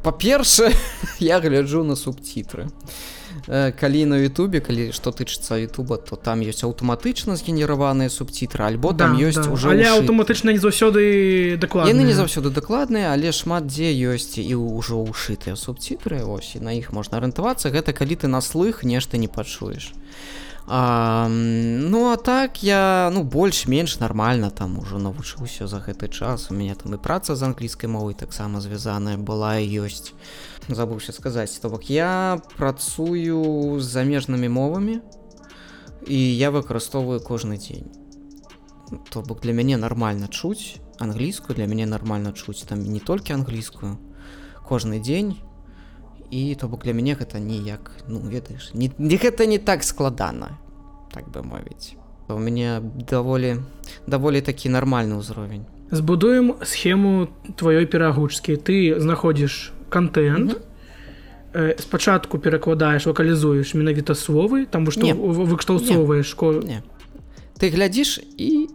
[0.08, 0.72] Па-першае
[1.20, 6.64] я гляджу на субцітры Э, калі на Ютубе калі што тычыцца Ютуба то там ёсць
[6.64, 9.98] аўтаматычна згенераваныя субцітры альбо там ёсць уже але ўшыты.
[9.98, 15.56] аўтаматычна не заўсёды дакладна Яны не заўсёды дакладныя, але шмат дзе ёсць і ўжо ўшытыя
[15.56, 19.94] субцітры ось і на іх можна арыентавацца гэта калі ты на слых нешта не пачуеш.
[20.68, 26.54] А, ну а так я ну больш-менш нармальна там ужо навучыўся за гэты час у
[26.54, 30.14] мяне там і праца з англійскай мовай таксама звязаная была і ёсць
[30.76, 35.02] забыўся сказаць то бок я працую з замежнымі мовамі
[36.08, 37.92] і я выкарыстоўваю кожны дзень
[39.10, 43.98] то бок для мяне нармальна чуць англійскую для мяне нармальна чуць там не толькі англійскую
[44.68, 45.38] кожны дзень
[46.32, 50.58] і то бок для мяне гэта ніяк ну ведаеш не, гэта не так складана
[51.12, 51.96] так бы мовіць
[52.30, 53.60] у мяне даволі
[54.08, 57.28] даволі такі нармальны ўзровень збудуем схему
[57.60, 60.58] тваёй перагучкі ты знаходзіш контент.
[61.54, 66.80] Э, спачатку перакладаеш вакалізуеш менавіта словы там што выкшталцоўваеш ко не.
[67.60, 68.70] ты глядзіш і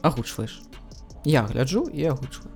[0.00, 0.62] агучваеш
[1.28, 2.48] я гляджу і агучваю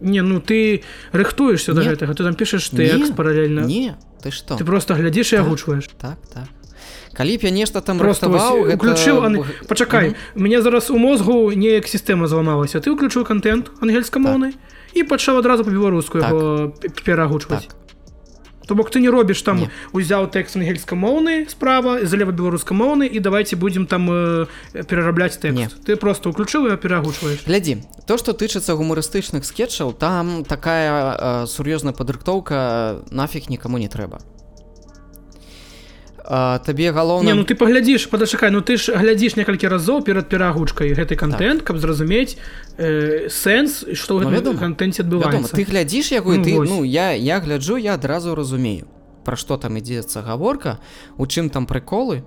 [0.00, 0.80] не ну ты
[1.12, 1.92] рыхтуешься до Не.
[1.92, 3.96] гэтага ты там пішаш тэкст паралельна не.
[4.24, 5.46] Ты што ты просто глядзіш і Так.
[5.46, 6.48] агучваеш так так.
[7.12, 10.16] Калі б я нешта там просто рыхтаваў, вось, гэта уключыў б- пачакай Мгм.
[10.40, 12.80] мне зараз у мозгу неяк сістэма зламалася.
[12.80, 14.52] Ты ўключыў контент ангельскамоўны
[14.96, 16.30] і пачаў адразу па-беларуску Так.
[16.32, 16.72] яго
[17.04, 17.76] перагучваць так
[18.66, 19.70] То бок ты не робіш там Не.
[19.94, 24.46] узяў тэкст ангельскамоўны справа залева беларускамоўны і давайте будем там э,
[24.90, 25.68] перарабляць тэкст Не.
[25.86, 31.94] ты просто уключыў і перагучваеш глядзі то што тычыцца гумарыстычных скетчаў там такая э, сур'ёзная
[31.94, 34.18] падрыхтоўка нафіг нікому не трэба
[36.28, 40.28] а, табе галоўна Не ну ты паглядзіш падачакай ну ты ж глядзіш некалькі разоў перад
[40.28, 42.36] перагучкай гэты контент каб зразумець
[42.78, 44.58] э, сэнс што Ну, вядома.
[44.58, 46.68] Вядома, адбываецца ты глядзіш яго Ну, ты вось.
[46.68, 48.86] ну я я гляджу я адразу разумею
[49.24, 50.78] пра што там ідзецца гаворка
[51.16, 52.22] у чым там прыколы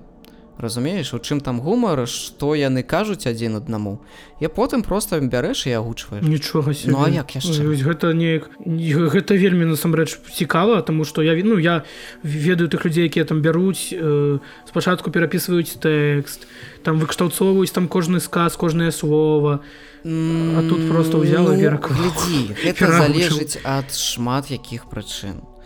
[0.59, 3.99] разумееш у чым там гумар што яны кажуць адзін аднаму
[4.39, 6.91] я потым просто бярэш і агучваеш нічога себе.
[6.93, 7.63] Ну, як яшчэ?
[7.83, 11.83] Гэта неяк не- гэта вельмі насамрэч цікава тому что я ну я
[12.23, 16.47] ведаю тых людзей якія там бяруць э, спачатку перапісваюць тэкст
[16.83, 19.59] там выкшталцоўваюць там кожны сказ кожнае слово
[20.05, 21.91] А тут просто ўзяла ну, Верку.
[21.93, 23.03] глядзі гэта Перагучыў.
[23.03, 25.58] залежыць ад шмат якіх прычын ну,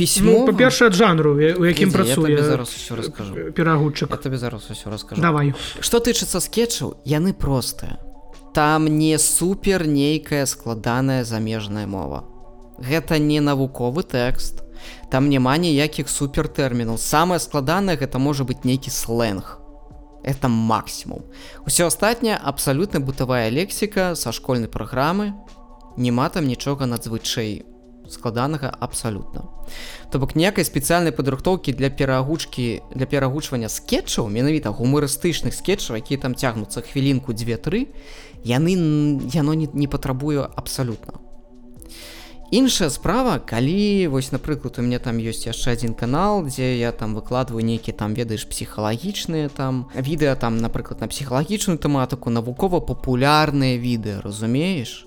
[0.00, 4.66] пісьмо па-першае ад жанру у якім працуе я зараз усё раскажу я перагуччык табе зараз
[4.72, 7.98] усё раскажу давай Што тычыцца скетчаў, яны простыя.
[8.52, 12.24] Там не супер нейкая складаная замежная мова.
[12.78, 14.62] Гэта не навуковы тэкст.
[15.10, 16.98] Там няма ніякіх супертэрмінаў.
[16.98, 19.58] Самае складанае гэта можа быць нейкі сленг.
[20.24, 21.24] Это максімум.
[21.66, 25.32] Усё астатняе абсалютна бытавая лексіка са школьнай праграмы.
[25.96, 27.64] Нема там нічога надзвычай
[28.10, 29.46] складанага абсалютна.
[30.10, 36.34] То бок ніякай спецыяльнай падрыхтоўкі для перагучкі для перагучвання скетчаў менавіта гумарыстычных скетчаў якія там
[36.34, 37.86] цягнуцца хвілінку 2-3
[38.44, 38.72] яны
[39.34, 41.20] яно не, не патрабуе абсалютна
[42.50, 47.14] іншая справа калі вось напрыклад у меня там ёсць яшчэ один канал дзе я там
[47.14, 55.06] выкладываю нейкі там ведаеш псіхалагічныя там відэа там напрыклад на псіхалагічную тэматыку навукова-папулярныя відэа разумееш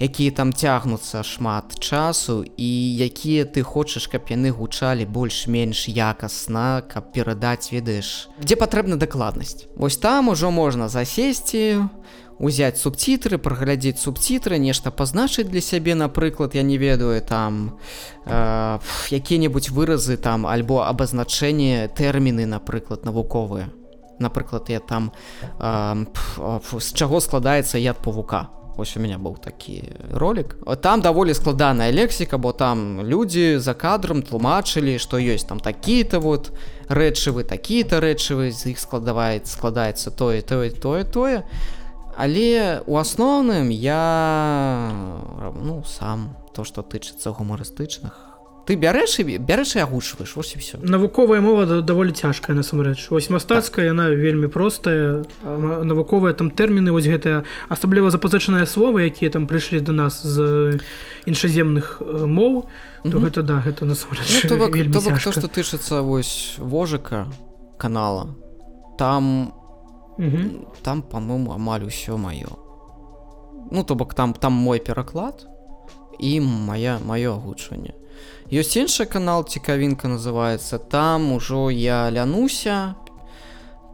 [0.00, 7.12] якія там цягнуцца шмат часу і якія ты хочаш каб яны гучалі больш-менш якасна каб
[7.12, 9.66] перадаць ведаеш дзе патрэбна дакладнасць.
[9.76, 11.88] Вось там ужо можна засесці
[12.42, 17.78] узяць субцітры праглядзець субцітры нешта пазначыць для сябе напрыклад я не ведаю там
[18.26, 18.78] э,
[19.10, 23.70] якія-небудзь выразы там альбо абазначэнне тэрміны напрыклад навуковыя.
[24.18, 25.12] Напрыклад я там
[25.60, 26.04] э,
[26.80, 30.56] з чаго складаецца яд павука Вось у меня быў такі ролик.
[30.80, 36.52] Там даволі складаная лексіка бо там людзі за кадрам тлумачылі што ёсць там такі-то вот
[36.88, 41.44] рэчывы такі-то рэчывы з іх складаваецца складаецца тое тое тое тое
[42.16, 44.88] але у асноўным я
[45.60, 48.31] ну сам то што тычыцца гумарыстычных
[48.66, 53.10] ты бярэш і бярэш і агучваеш вось все навуковая мова да- даволі цяжкая насамрэч.
[53.10, 55.24] Вось мастацкая яна вельмі простая.
[55.44, 57.42] Навуковыя там тэрміны вось гэтыя.
[57.68, 60.78] Асабліва запазычаныя словы якія там прыйшлі до нас з
[61.26, 62.66] іншаземных э, моў
[63.02, 64.56] то гэта да гэта насамрэч Ну, то
[65.32, 67.26] што тычыцца вось вожыка
[67.78, 68.28] канала
[68.98, 69.52] там
[70.18, 70.66] Мгм.
[70.82, 72.46] там по-моему амаль усё маё.
[73.70, 75.46] Ну то бок там там мой пераклад
[76.20, 77.94] і моя маё агучванне
[78.52, 82.94] ёсць іншы канал цікавінка называется там ужо я лянуся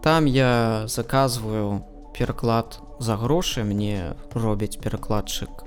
[0.02, 5.62] там я заказваю пераклад за грошы мне робіць перакладчык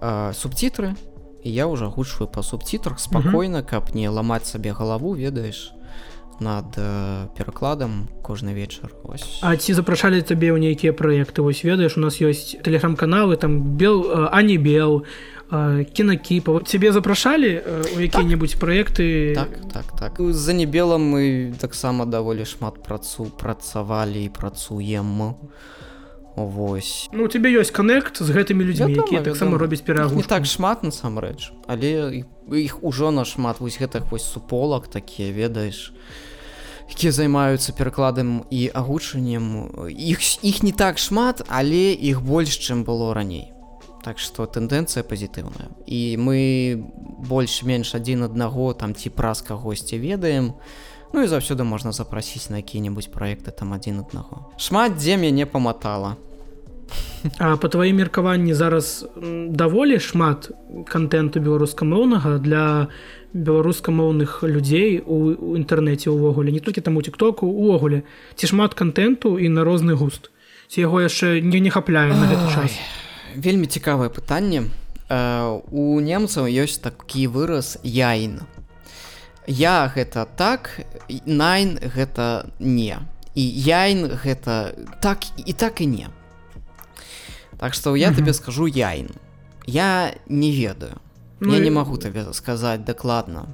[0.00, 0.96] э, субцітры
[1.44, 5.76] і я уже агучваю па субцітрах спакойна каб не ламаць сабе галаву ведаеш
[6.40, 8.92] над э, перакладам кожны вечар.
[9.04, 11.40] Ось А ці запрашалі табе ў нейкія праекты?
[11.40, 15.04] Вось ведаеш у нас ёсць тэлеграм-каналы там бел э, а не бел
[15.94, 20.32] кінакіпа цябе запрашалі э, у якія-небудзь праекты так так так.
[20.32, 25.34] За небелам мы таксама даволі шмат працу працавалі і працуем
[26.36, 27.08] Вось.
[27.12, 30.44] Ну у тебе ёсць каннект з гэтымі людзьмі якія таксама робяць Іх перагу не так
[30.44, 35.92] шмат насамрэч але іх- іх ужо нашмат вось гэтых вось суполак такія ведаеш
[36.90, 39.70] якія займаюцца перакладам і агучаннем.
[39.88, 43.55] Іх іх не так шмат але іх больш чым было раней
[44.06, 46.38] так што тэндэнцыя пазітыўная і мы
[47.26, 50.54] больш-менш адзін аднаго там ці праз кагосьці ведаем.
[51.10, 56.14] Ну і заўсёды можна запрасіць на якія-небудзь праекты там адзін аднаго шмат дзе мяне паматала
[57.42, 59.06] А па тваім меркаванні зараз
[59.50, 60.50] даволі шмат
[60.86, 62.86] контенту беларускамоўнага для
[63.34, 68.06] беларускамоўных людзей у, інтэрнэце ўвогуле не толькі там у тиктоку увогуле?
[68.38, 70.30] Ці шмат контенту і на розны густ?
[70.70, 72.78] Ці яго яшчэ не не хапляе на гэты час
[73.36, 74.66] вельмі цікавае пытанне.
[75.08, 78.42] Э, у немцаў ёсць такі выраз яін
[79.46, 80.82] я гэта так
[81.26, 82.98] найн гэта не
[83.38, 86.06] і яін гэта так і так і не
[87.56, 88.16] так што я Мгм.
[88.18, 89.14] табе скажу яін
[89.66, 90.98] я не ведаю.
[91.38, 93.46] Ну я не магу табе сказаць дакладна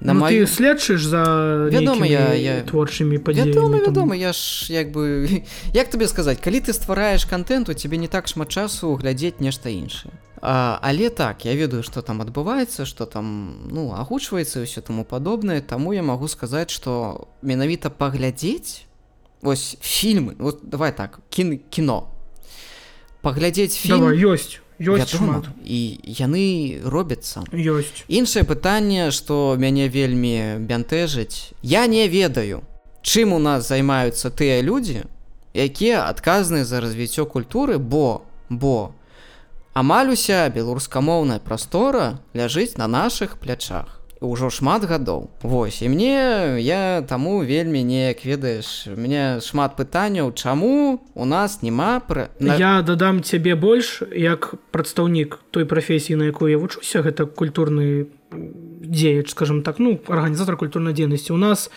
[0.00, 4.72] на ну, маю- ты следчыш за Вядома, я- я- творчымі падзеямі вядома вядома я ж
[4.72, 5.42] як бы
[5.74, 10.12] як табе сказаць калі ты ствараеш контенту тебе не так шмат часу глядзець нешта іншае.
[10.40, 15.60] А, але так я ведаю что там адбываецца что там ну агучваецца ўсё таму падобнае
[15.60, 18.86] таму я магу сказаць что менавіта паглядзець
[19.42, 22.06] вось фільмы вот давай так кін кіно.
[23.20, 25.44] Паглядзець фільм Давай, ёсць ёсць вядома, шмат.
[25.64, 27.42] І яны робяцца.
[27.52, 28.06] Ёсць.
[28.08, 32.62] Іншае пытанне што мяне вельмі бянтэжыць я не ведаю
[33.02, 35.04] чым у нас займаюцца тыя людзі
[35.54, 38.94] якія адказныя за развіццё культуры бо бо
[39.74, 45.30] амаль уся беларускамоўная прастора ляжыць на нашых плячах ўжо шмат гадоў.
[45.42, 51.62] Вось і мне я таму вельмі неяк ведаеш у мяне шмат пытанняў чаму у нас
[51.62, 52.56] няма пра на...
[52.58, 57.02] я дадам цябе больш як прадстаўнік той прафесіі на якой я вучуся.
[57.02, 58.10] Гэта культурны
[58.82, 61.32] дзеяч скажем так ну арганізатор культурнай дзейнасці.
[61.32, 61.70] У нас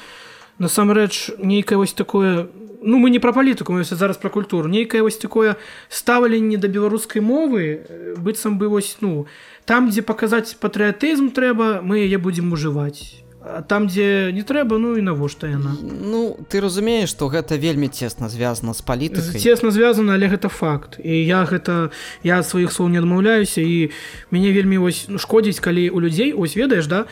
[0.57, 2.49] насамрэч нейкае вось такое
[2.81, 4.67] ну мы не пра палітыку мы зараз пра культуру.
[4.67, 5.55] Нейкае вось такое
[5.89, 9.27] стаўленне да беларускай мовы э, быццам бы вось ну
[9.65, 14.93] там дзе паказаць патрыятызм трэба мы яе будзем ужываць А там дзе не трэба ну
[14.97, 20.13] і навошта яна Ну ты разумееш што гэта вельмі цесна звязана з палітыкай цесна звязана
[20.13, 21.01] але гэта факт.
[21.01, 21.89] І я гэта
[22.21, 23.89] я сваіх слоў не адмаўляюся і
[24.29, 27.05] мяне вельмі вось ну, шкодзіць калі у людзей ось ведаеш да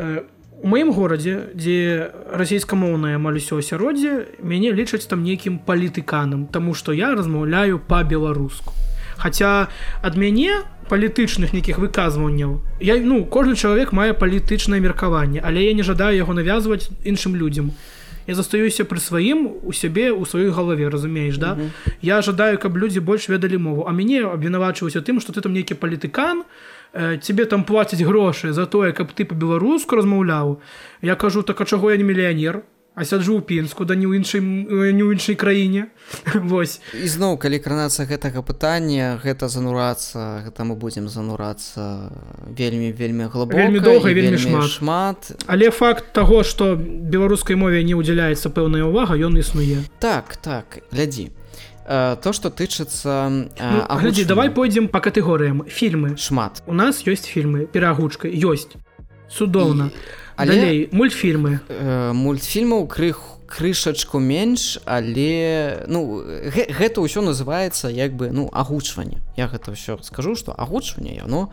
[0.00, 0.24] э,
[0.64, 2.08] у маім горадзе дзе
[2.40, 8.72] расійскамоўнае амаль усё асяроддзе мяне лічаць там нейкім палітыканам Таму што я размаўляю па-беларуску.
[9.20, 9.68] Хаця
[10.00, 15.84] ад мяне палітычных нейкіх выказванняў я ну кожны чалавек мае палітычнае меркаванне але я не
[15.84, 17.76] жадаю яго навязваць іншым людзям.
[18.24, 21.58] Я застаюся пры сваім у сябе у сваёй галаве разумееш да?
[22.00, 23.84] Я жадаю каб людзі больш ведалі мову.
[23.84, 28.66] А мяне абвінавачваюся тым что ты там нейкі палітыкан э, тебе там плацяць грошы за
[28.66, 30.60] тое каб ты по-беларуску размаўляў.
[31.02, 32.62] Я кажу так а чаго я не мільянер?
[32.94, 35.90] А сяджу ў пінску да не ў іншай не ў іншай краіне
[36.46, 36.78] Вось.
[36.94, 42.14] Ізноў калі кранацца гэтага пытання гэта занурацца гэта мы будзем занурацца
[42.46, 44.70] вельмі вельмі глыбока Вельмі доўга вельмі шмат.
[44.70, 45.18] шмат.
[45.50, 49.82] Але факт таго што беларускай мове не ўдзяляецца пэўная ўвага ён існуе.
[49.98, 51.34] Так так глядзі.
[51.34, 51.43] Э,
[51.84, 54.28] то што тычыцца ну, э, глядзі агучвання.
[54.28, 55.64] давай пойдзем по катэгорыям.
[55.68, 56.16] Фільмы.
[56.16, 56.62] Шмат.
[56.66, 58.72] У нас ёсць фільмы перагучка ёсць.
[59.28, 59.90] Цудоўна
[60.36, 61.60] але далей мультфільмы.
[61.68, 69.20] Э, мультфільмаў крых крышачку менш але ну гэ, гэта ўсё называецца як бы ну агучванне.
[69.36, 71.52] Я гэта ўсё скажу что агучванне яно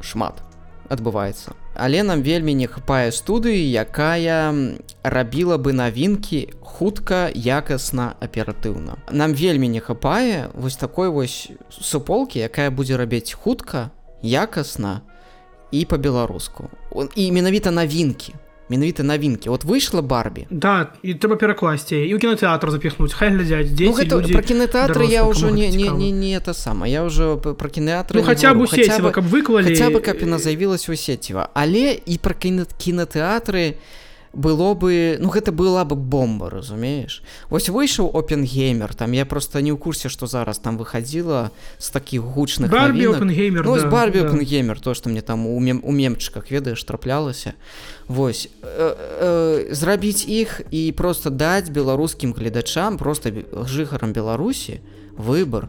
[0.00, 0.42] шмат
[0.88, 4.52] адбываецца але нам вельмі не хапае студыі якая
[5.02, 8.96] рабіла бы навінкі хутка якасна аператыўна.
[9.10, 13.90] Нам вельмі не хапае вось такой вось суполкі якая будзе рабіць хутка
[14.22, 15.00] якасна
[15.70, 18.34] і по-беларуску Он- і менавіта навінкі
[18.72, 23.68] менавіта навінкі вот выйшла барбі да і трэба перакласці і ў кінотэатр запіхнуць хай глядзяць
[23.68, 27.04] дзеці ну, гэта, людзі про кінотэатры я ўжо не, не, не, не это сама я
[27.04, 30.96] ўжо про кінотэатры ну хаця б сеціва каб выклалі хаця бы каб яна заявілась у
[30.96, 33.76] сеціва але і пра кіно кінотэатры
[34.32, 37.22] было бы ну гэта была бы бомба разумееш?
[37.50, 42.22] Ось выйшаў опенгеймер там я просто не ў курсе што зараз там выходила з такіх
[42.22, 44.28] гучных барбі опенгеймер Ну, да, барбі да.
[44.28, 47.54] опенгеймер то што мне там у, мем, у мемчыках ведаеш траплялася.
[48.08, 53.32] Вось э, э, зрабіць іх і просто даць беларускім гледачам просто
[53.66, 54.80] жыхарам беларусі
[55.16, 55.68] выбор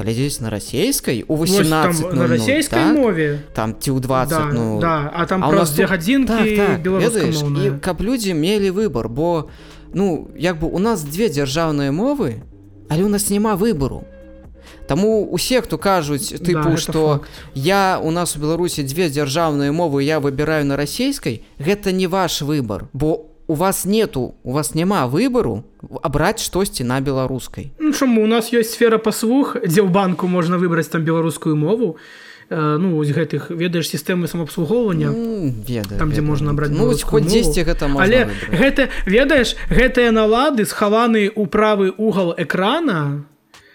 [0.00, 2.96] глядзець на расійскай у Вось 18 там, на расійскай так?
[2.96, 6.88] мове там ці ў 20 да, ну да, а там а нас дзве тут- гадзінкі
[6.88, 9.48] ведаеш, і каб людзі мелі выбор бо
[9.94, 12.42] ну як бы у нас две дзяржаўныя мовы
[12.90, 14.02] але у нас няма выбору.
[14.88, 17.22] Таму усе хто кажуць Да, тыпу гэта што
[17.54, 22.42] я у нас у беларусі дзве дзяржаўныя мовы я выбіраю на расійскай гэта не ваш
[22.42, 25.64] выбор бо у вас нету у вас няма выбару
[26.06, 30.54] абраць штосьці на беларускай Ну, чаму у нас ёсць сфера паслуг дзе ў банку можна
[30.62, 31.96] выбраць там беларускую мову.
[32.50, 37.04] Э, ну вось гэтых ведаеш сістэмы самаабслугоўвання М, ведаю Там, дзе можна браць ну, хоць
[37.06, 37.26] мову.
[37.26, 38.58] дзесьці гэта можна але выбраць.
[38.58, 43.22] гэта ведаеш гэтыя налады схаваны ў правы угол экрана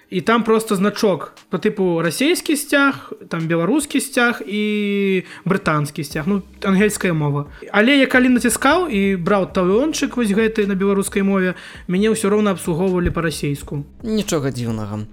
[0.10, 6.44] і там просто значок по тыпу расійскі сцяг там беларускі сцяг і брытанскі сцяг ну
[6.64, 7.48] ангельская мова.
[7.72, 11.56] Але я калі націскаў і браў талончык вось гэты на беларускай мове
[11.88, 13.84] мяне ўсё роўна абслугоўвалі па-расейску.
[14.04, 15.10] Нічога дзіўнага.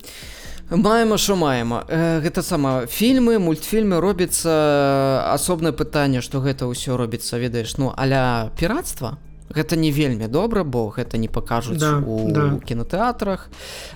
[0.71, 7.37] Маема що маема э, гэта сама фільмы мультфільмы робіцца асобнае пытанне што гэта ўсё робіцца
[7.37, 9.19] ведаеш ну аля піратства
[9.51, 12.59] гэта не вельмі добра бо гэта не пакажуць Да, у да.
[12.65, 13.49] кінотэатрах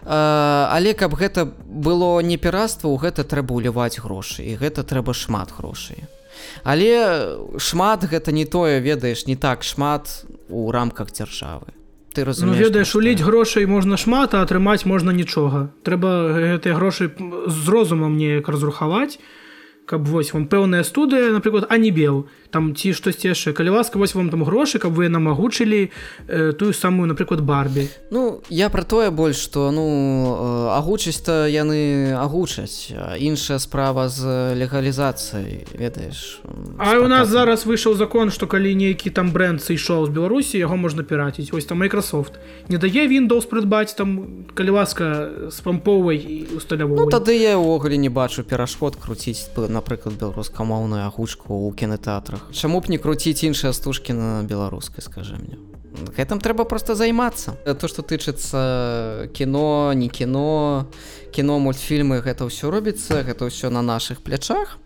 [0.05, 5.15] э, але каб гэта было не піратства у гэта трэба ўліваць грошы і гэта трэба
[5.15, 6.05] шмат грошай.
[6.65, 11.73] Але шмат гэта не тое ведаеш не так шмат у рамках дзяржавы.
[12.13, 15.69] Ты Ну, разумееш ведаеш пра што уліць грошай можна шмат а атрымаць можна нічога.
[15.85, 16.09] Трэба
[16.57, 17.13] гэтыя грошы
[17.47, 19.19] з розумам неяк разрухаваць
[19.87, 23.99] каб вось вам пэўная студыя напрыклад а не бел там ці штосьці яшчэ калі ласка
[23.99, 25.91] вось вам там грошы каб вы нам агучылі
[26.29, 32.13] э, тую самую напрыклад барбі Ну я пра тое больш што ну э, агучасць-то яны
[32.19, 36.41] агучаць іншая справа з легалізацыяй ведаеш
[36.79, 40.77] А у нас зараз выйшаў закон што калі нейкі там бренд сышоў з беларусі яго
[40.77, 41.53] можна піраціць.
[41.53, 42.37] Ось там Microsoft.
[42.69, 47.97] Не дае Windows прыдбаць там калі ласка з памповай і усталявой Ну тады я ўвогуле
[47.97, 53.77] не бачу перашкод круціць п- напрыклад беларускамоўную агучку ў кінотэатрах Чаму б не круціць іншыя
[53.77, 55.61] стужкі на беларускай скажи мне?
[56.17, 57.57] Гэтым трэба просто займацца.
[57.65, 60.89] То што тычыцца кіно не кіно
[61.33, 64.81] кіно мультфільмы гэта ўсё робіцца гэта ўсё на наших плячах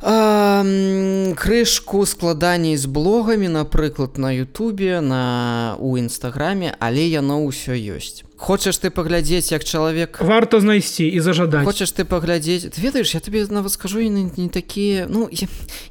[0.00, 8.22] М, крышку складаней з блогамі напрыклад на Ютубе на у нстаграме але яно ўсё ёсць.
[8.36, 11.66] Хочаш ты паглядзець як чалавек варта знайсці і зажадаць.
[11.66, 12.70] Хочаш ты паглядзець?
[12.70, 15.28] Ты ведаеш я табе нават скажу яны не такія ну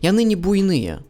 [0.02, 1.04] яны не буйныя.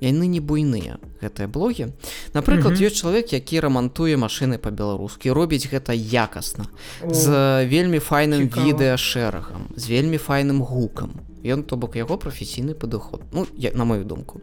[0.00, 1.92] Яны не буйныя гэтыя блогі.
[2.32, 2.86] Напрыклад Мгм.
[2.86, 6.64] ёсць чалавек які рамантуе машыны па-беларускі робіць гэта якасна.
[7.04, 13.22] О, з вельмі файным відэашэрагам з вельмі файным гукам ён то бок яго прафесійны падыход.
[13.32, 14.40] Ну я на мою думку.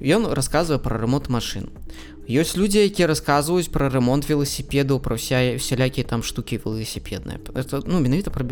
[0.00, 1.70] Ён расказвае пра ремонт машин
[2.28, 7.42] ёсць людзі якія расказваюць пра ремонт веласіпедаў пра вся всялякія там штукі веласіпедныя.
[7.54, 8.44] Это ну менавіта пра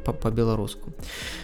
[0.00, 0.92] па-беларуску.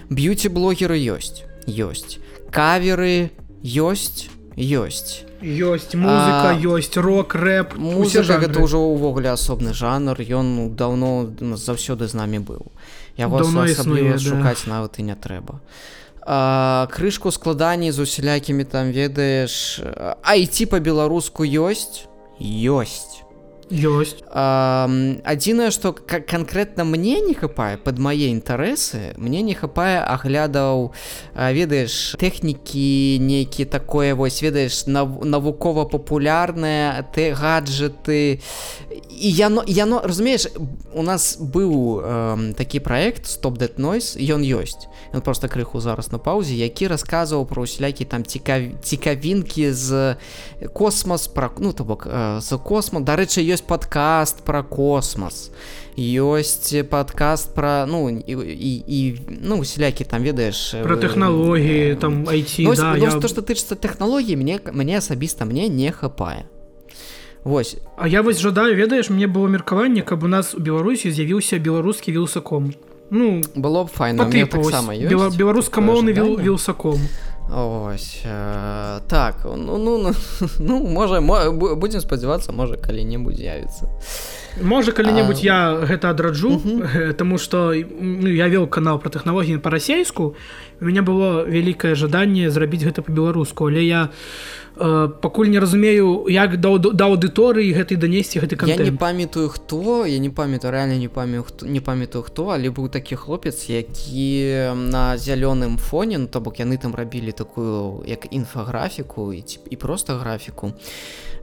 [0.08, 1.44] Б'юці блогеры ёсць.
[1.68, 2.18] Ёсць.
[2.50, 3.30] Каверы
[3.62, 4.32] ёсць.
[4.56, 5.28] Ёсць.
[5.42, 5.92] Ёсць.
[5.94, 6.96] Музыка А, ёсць.
[6.96, 10.16] Рок рэп музыка гэта ўжо ўвогуле асобны жанр.
[10.24, 11.28] Ён ну, даўно
[11.60, 12.72] заўсёды з намі быў
[13.16, 14.18] яго асабліва існуе, да.
[14.18, 15.60] шукаць нават і не трэба
[16.26, 19.80] а, крышку складаней з усялякімі там ведаеш
[20.22, 22.08] айці па-беларуску ёсць?
[22.40, 23.13] Ёсць
[23.74, 30.94] ёсць адзінае што ка- канкрэтна мне не хапае под мае інтарэсы мне не хапае аглядаў
[31.34, 38.40] а, ведаеш тэхнікі нейкі такое вось ведаеш нав- навукова-папулярнае ты гаджеты.
[39.10, 40.48] І яно яно разумееш
[40.94, 46.12] у нас быў эм, такі праект стоп that noise ён ёсць ён просто крыху зараз
[46.12, 48.78] на паўзе які расказваў про усялякі там цікав...
[48.82, 50.16] цікавінкі з
[50.72, 55.50] космас пра ну то бок э, за космос дарэчы ёсць падкаст пра космас
[55.96, 58.98] ёсць падкаст пра ну і, і, і
[59.42, 63.10] ну усялякі там ведаеш про э, тэхналогіі там айці Ну, ось- да, ну, я...
[63.20, 66.46] то што тычыцца тэхналогій мне мне асабіста мне не хапае.
[67.44, 67.76] Вось.
[67.96, 72.12] А я вось жадаю ведаеш мне было меркаванне каб у нас у беларусі з'явіўся беларускі
[72.12, 72.74] вілсаком
[73.10, 76.98] ну было б файна таксама ёсць беларускамоўны віл, вілсаком
[77.50, 80.12] Ось э, так ну ну ну,
[80.58, 83.84] ну можа мо- бу- будзем спадзявацца можа калі-небудзь з'явіцца
[84.62, 86.60] можа калі-небудзь А, я гэта адраджу
[87.18, 90.34] тому что ну, я вел канал про тэхналогіі па-расейску
[90.80, 94.63] у меня было вялікае жаданне зрабіць гэта по-беларуску але я э,
[95.20, 100.18] пакуль не разумею як да, да аўдыторыі гэтай данесці гэты я не памятаю хто я
[100.18, 105.16] не памятаю рэальна не памятаю хто не памятаю хто але быў такі хлопец які на
[105.16, 110.14] зялёным фоне ну то бок яны там рабілі такую як інфаграфіку і, ці- і просто
[110.18, 110.72] графіку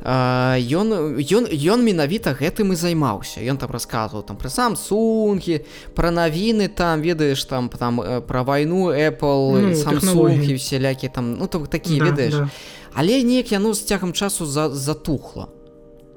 [0.03, 0.88] ён
[1.21, 5.61] ён ён менавіта гэтым і займаўся ён там расказваў там пра самсунгі
[5.95, 10.55] пра навіны там ведаеш там там э, пра вайну Apple Ну, самсунгі тэхналогіі.
[10.57, 12.49] всялякі там ну то такі Да, ведаеш да.
[12.93, 15.47] Але неяк яно з цягам часу за, затухла.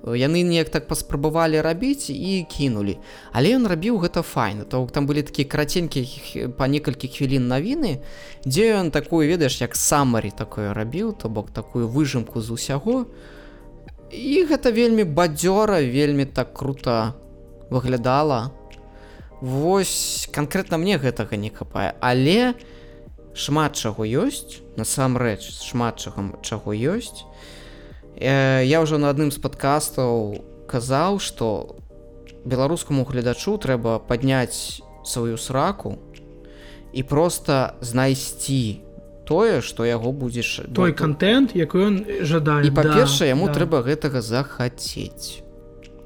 [0.05, 2.99] Яны неяк так паспрабавалі рабіць і кінулі.
[3.33, 4.65] Але ён рабіў гэта файна.
[4.69, 8.05] То там былі такія караценькія па некалькі хвілін навіны,
[8.45, 13.07] дзе ён такую ведаеш як самарі такое рабіў, то бок такую выжымку з усяго.
[14.13, 17.17] І гэта вельмі бадзёра, вельмі так круто
[17.71, 18.53] выглядала.
[19.41, 22.55] Вось канкрэтна мне гэтага не хапае, але
[23.35, 27.27] шмат чаго ёсць насамрэч шмат чагам чаго ёсць.
[28.17, 30.39] Э, я ўжо на адным з падкастаў
[30.71, 31.77] казаў што
[32.47, 35.99] беларускаму гледачу трэба падняць сваю сраку
[36.95, 38.81] і просто знайсці
[39.27, 43.55] тое што яго будзеш той контент якой ён жадае па-першае да, яму да.
[43.59, 45.44] трэба гэтага захацець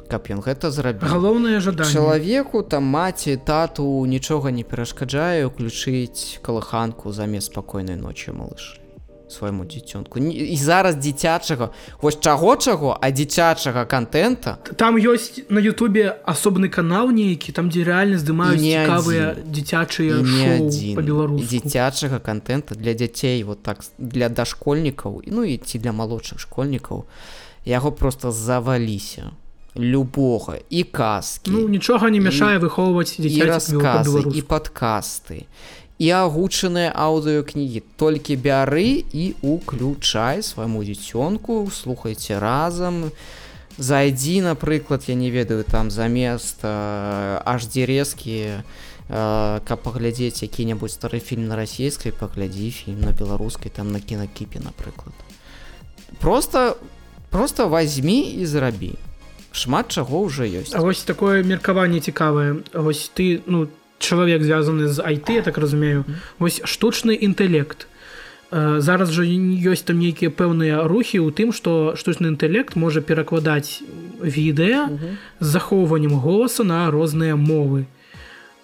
[0.08, 1.08] каб ён гэта зрабіў.
[1.08, 1.92] Галоўнае жаданне.
[1.92, 8.80] Чалавеку там маці тату нічога не перашкаджае уключыць калыханку замест спакойнай ночы малыш
[9.28, 10.18] свайму дзіцёнку.
[10.18, 11.68] І зараз дзіцячага
[12.00, 17.84] вось чаго чаго а дзіцячага контента там ёсць на Ютубе асобны канал нейкі там дзе
[17.84, 19.52] рэальна здымаюць І не цікавыя адзін.
[19.52, 20.96] дзіцячыя і не адзін.
[21.44, 27.04] дзіцячага контента для дзяцей вот так для дашкольнікаў ну і ці для малодшых школьнікаў.
[27.68, 29.36] Яго просто заваліся
[29.78, 35.46] любога і казкі Ну нічога не мяшае выхоўваць і расказы і падкасты
[35.98, 43.10] і агучаныя аўдыокнігі толькі бяры і уключай свайму дзіцёнку слухайце разам
[43.78, 48.62] зайдзі напрыклад я не ведаю там замест аж дзерезкі
[49.08, 55.14] каб паглядзець які-небудзь стары фільм на расійскай паглядзі фільм на беларускай там на кінакіпе напрыклад
[56.20, 56.76] просто
[57.30, 58.94] просто возьми і зрабі
[59.58, 60.72] шмат чаго ўжо ёсць.
[60.72, 62.62] А вось такое меркаванне цікавае.
[62.72, 63.66] Вось ты ну
[63.98, 66.06] чалавек звязаны з IT я так разумею.
[66.38, 67.90] Вось штучны інтэлект.
[68.50, 73.84] Э, зараз жа ёсць там нейкія пэўныя рухі ў тым што штучны інтэлект можа перакладаць
[74.24, 77.84] відэа з захоўваннем голаса на розныя мовы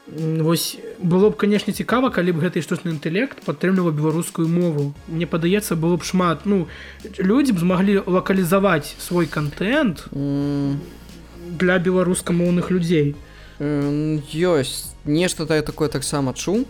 [0.06, 4.92] вось было б канешне цікава калі б гэты штучны інтэлект падтрымліваў беларускую мову.
[5.08, 6.68] Мне падаецца было б шмат ну
[7.16, 13.16] людзі б змаглі лакалізаваць свой контент для беларускамоўных людзей.
[13.58, 14.92] Ёсць.
[15.04, 16.68] Нешта тае такое таксама чуў.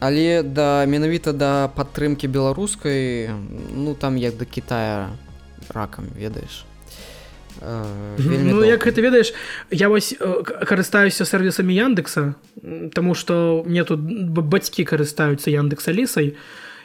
[0.00, 3.28] Але да менавіта да падтрымкі беларускай
[3.74, 5.10] ну там як да Китая
[5.68, 6.64] ракам ведаеш
[7.60, 8.66] Ну доўга.
[8.66, 9.34] як гэта ведаеш
[9.70, 12.34] я вось э, карыстаюся сервісамі яндекса
[12.94, 16.36] Таму што мне тут бацькі карыстаюцца яндекса лісай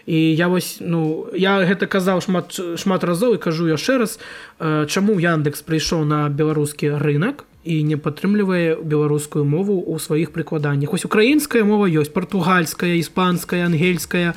[0.05, 4.19] і я вось ну я гэта казаў шмат шмат разоў і кажу яшчэ раз
[4.59, 10.93] э, чаму яндекс прыйшоў на беларускі рынок і не падтрымлівае беларускую мову ў сваіх прыкладаннях.
[10.93, 14.35] Ось украінская мова ёсць партугальская іспанская ангельская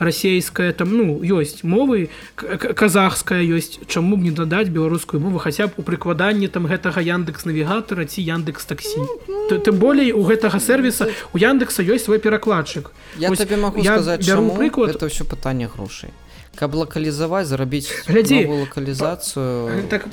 [0.00, 5.76] расейская там ну ёсць мовы казахская ёсць чаму б не дадаць беларускую мову хаця б
[5.76, 9.04] у прыкладанні там гэтага яндекс навігатора ці яндекс таксі.
[9.52, 12.92] Т- тым болей у гэтага сервіса у яндекса ёсць свой перакладчык.
[13.20, 14.96] Я Вось табе магу я сказаць бяру прыклад.
[14.96, 16.10] это ўсё пытанне грошай
[16.56, 20.08] каб лакалізаваць зарабіць Глядзі, новую лакалізацыю так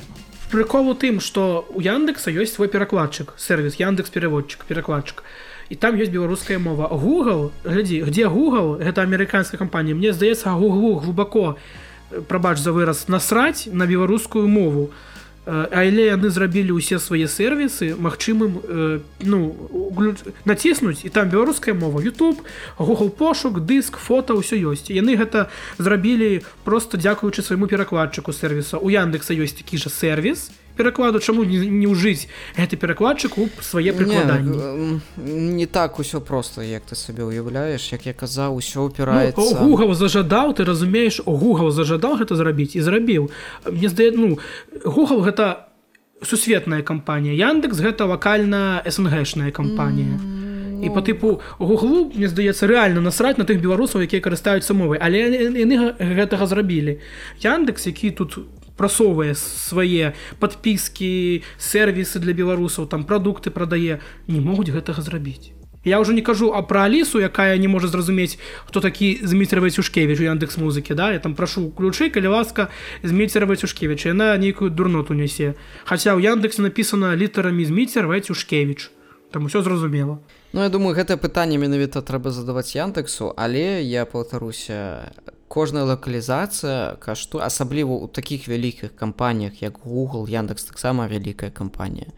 [0.52, 5.24] прыкол у тым что у яндекса ёсць свой перакладчык сервис яндекс переводчик перакладчык.
[5.70, 6.88] І там ёсць беларуская мова.
[6.88, 8.80] Google глядзі где google?
[8.80, 9.96] Гэта амерыканская кампанія.
[9.96, 11.58] Мне здаецца гуглу глубоко
[12.12, 14.92] э, прабач за выраз насраць на беларускую мову.
[14.92, 15.17] Э,
[15.48, 22.04] але яны зрабілі ўсе свае сервісы магчымым э, ну углю- націснуць і там беларуская мова
[22.04, 22.44] YouTube
[22.78, 24.92] Google пошук дыск фото ўсё ёсць.
[24.92, 25.48] Яны гэта
[25.80, 28.78] зрабілі просто дзякуючы свайму перакладчыку сервіса.
[28.78, 33.92] У яндекса ёсць такі же сервіс перакладу чаму не, не ўжыць гэты перакладчык у свае
[33.92, 35.02] Не, прыкладанні м,
[35.58, 39.94] не так усё просто як ты сабе уяўляеш як я казаў усё Ну, ўпіраецца Google
[39.98, 43.30] зажадаў ты разумееш Google зажадаў гэта зрабіць і зрабіў.
[43.66, 44.38] Мне здае ну
[44.86, 45.68] Google гэта
[46.22, 50.18] сусветная кампанія Яндекс гэта лакальна СНГшная кампанія.
[50.78, 55.00] І по тыпу гуглу мне здаецца рэальна насраць на тых беларусаў якія карыстаюцца мовай.
[55.02, 57.02] Але яны яны га- гэтага зрабілі.
[57.42, 58.38] Яндекс які тут
[58.78, 65.58] прасоўвае свае подпіскі сервісы для беларусаў там прадукты прадае не могуць гэтага зрабіць.
[65.88, 68.36] Я ўжо не кажу а пра алісу якая не можа зразумець
[68.68, 71.16] хто такі зміцерава цюшкевіч у яндекс музыкі да?
[71.16, 72.68] Я там прашу ключы калі ласка
[73.04, 75.56] зміцерава цюшкевіч яна нейкую дурноту нясе.
[75.86, 78.92] Хаця ў яндексе написано літарамі зміцерва цюшкевіч
[79.32, 80.20] там усё зразумела.
[80.52, 85.08] Ну я думаю гэтае пытанне менавіта трэба задаваць яндексу але я паўтаруся
[85.48, 92.12] кожная лакалізацыя кашту асабліва ў такіх вялікіх кампаніях як google яндекс таксама вялікая кампанія.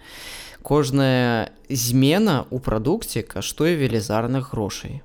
[0.62, 5.02] Кожная змена ў прадукце каштуе велізарных грошай.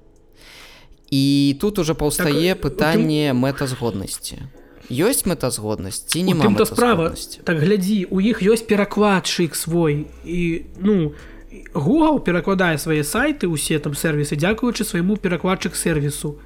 [1.11, 4.49] І тут уже паўстае Так, пытанне мэтазгоднасці.
[4.91, 7.13] Ёсць мэтазгоднасць ці У няма тым-то справа
[7.45, 11.13] так глядзі у іх ёсць перакладчык свой і ну
[11.73, 16.41] Google перакладае свае сайты усе там сервісы дзякуючы свайму перакладчык сервісу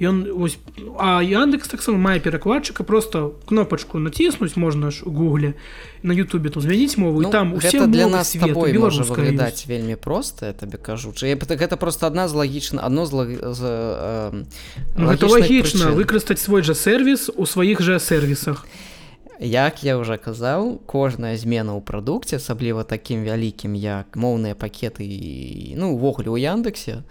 [0.00, 0.58] Ён ось
[0.98, 5.54] а Яндекс таксама мае перакладчыка просто кнопачку націснуць можна ж у гугле
[6.02, 9.96] на Ютубе тут змяніць мову ну, і там усе для нас тобой можа выглядаць вельмі
[9.96, 11.10] проста я табе кажу.
[11.10, 13.28] Чы- гэта просто адна з лагічна адно з, лаг...
[13.54, 14.44] з э,
[14.94, 18.66] гэта лагічна выкарыстаць свой жа сервіс у сваіх жа сервісах
[19.40, 25.06] як я уже казаў кожная змена ў прадукце асабліва такім вялікім як моўныя пакеты
[25.74, 27.02] ну увогуле ў яндексе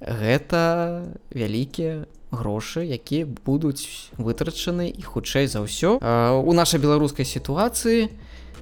[0.00, 2.04] гэта вялікія
[2.34, 5.98] грошы якія будуць вытрачаны і хутчэй за ўсё.
[6.02, 8.10] Э, у нашай беларускай сітуацыі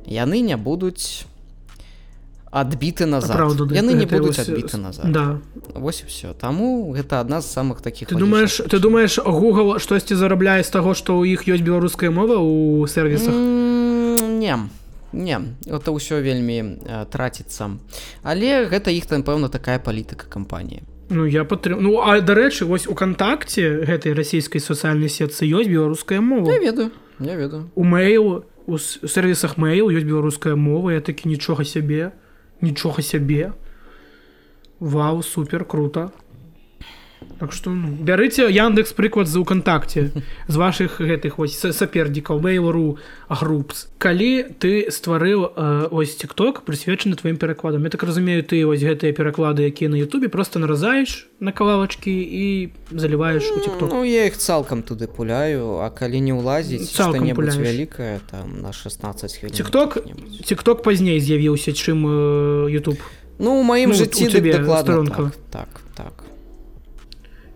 [0.07, 1.25] яны не будуць
[2.53, 3.33] адбіты назад.
[3.37, 3.75] Праўда, да.
[3.75, 5.09] яны не будуць вось, адбіты назад.
[5.13, 5.39] да.
[5.75, 10.63] Вось все таму гэта адна з самых таких ты думаешь ты думаешь Google штосьці зарабляе
[10.63, 14.69] з таго што ў іх ёсць беларуская мова ў сервісах М, не
[15.13, 17.77] не это ўсё вельмі э, траціцца.
[18.23, 21.83] Але гэта іх там пэўна такая палітыка кампаніі Ну я падтрым...
[21.85, 26.49] Ну а дарэчы вось у кантакце гэтай расійскай сацыяльнай сетцы ёсць беларуская мова.
[26.49, 26.91] Я ведаю
[27.21, 27.71] я ведаю.
[27.75, 32.13] У мэйл у сервісах мэйл ёсць беларуская мова я такі нічога сябе
[32.63, 33.53] нічога сябе.
[34.81, 36.11] Вау супер круто
[37.39, 40.11] Так что ну, бярыце Яндекс прыклад за ўкантакце
[40.49, 47.15] з ваших гэтых вось са- сапернікаў мэйлру групс калі ты стварыў э, ось тикток прысвечаны
[47.17, 47.85] тваім перакладам.
[47.85, 52.71] Я так разумею ты вось гэтыя пераклады якія на Ютубе просто наразаеш на кавалачкі і
[52.91, 53.91] заліваеш у тикток.
[53.93, 59.39] Ну я іх цалкам туды пуляю а калі не ўлазіць што-небудзь вялікае там на 16
[59.39, 59.99] хвілін тикток
[60.47, 63.03] тикток пазней з'явіўся чым э, YouTube
[63.39, 65.82] ну у маім Ну, жыцці цябе дакладна так, так.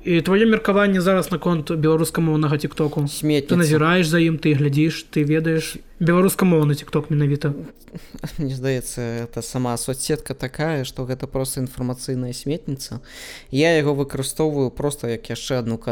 [0.07, 5.27] І твоё меркаванне зараз наконт беларускамоўнага тиктоку ты сметніца назіраеш за ім ты глядзіш ты
[5.27, 7.51] ведаеш беларускамоўны тикток менавіта
[8.39, 13.03] Мне здаецца это сама соцсетка такая што гэта просто інфармацыйная сметніца
[13.51, 15.83] я яго выкарыстоўваю просто як яшчэ одну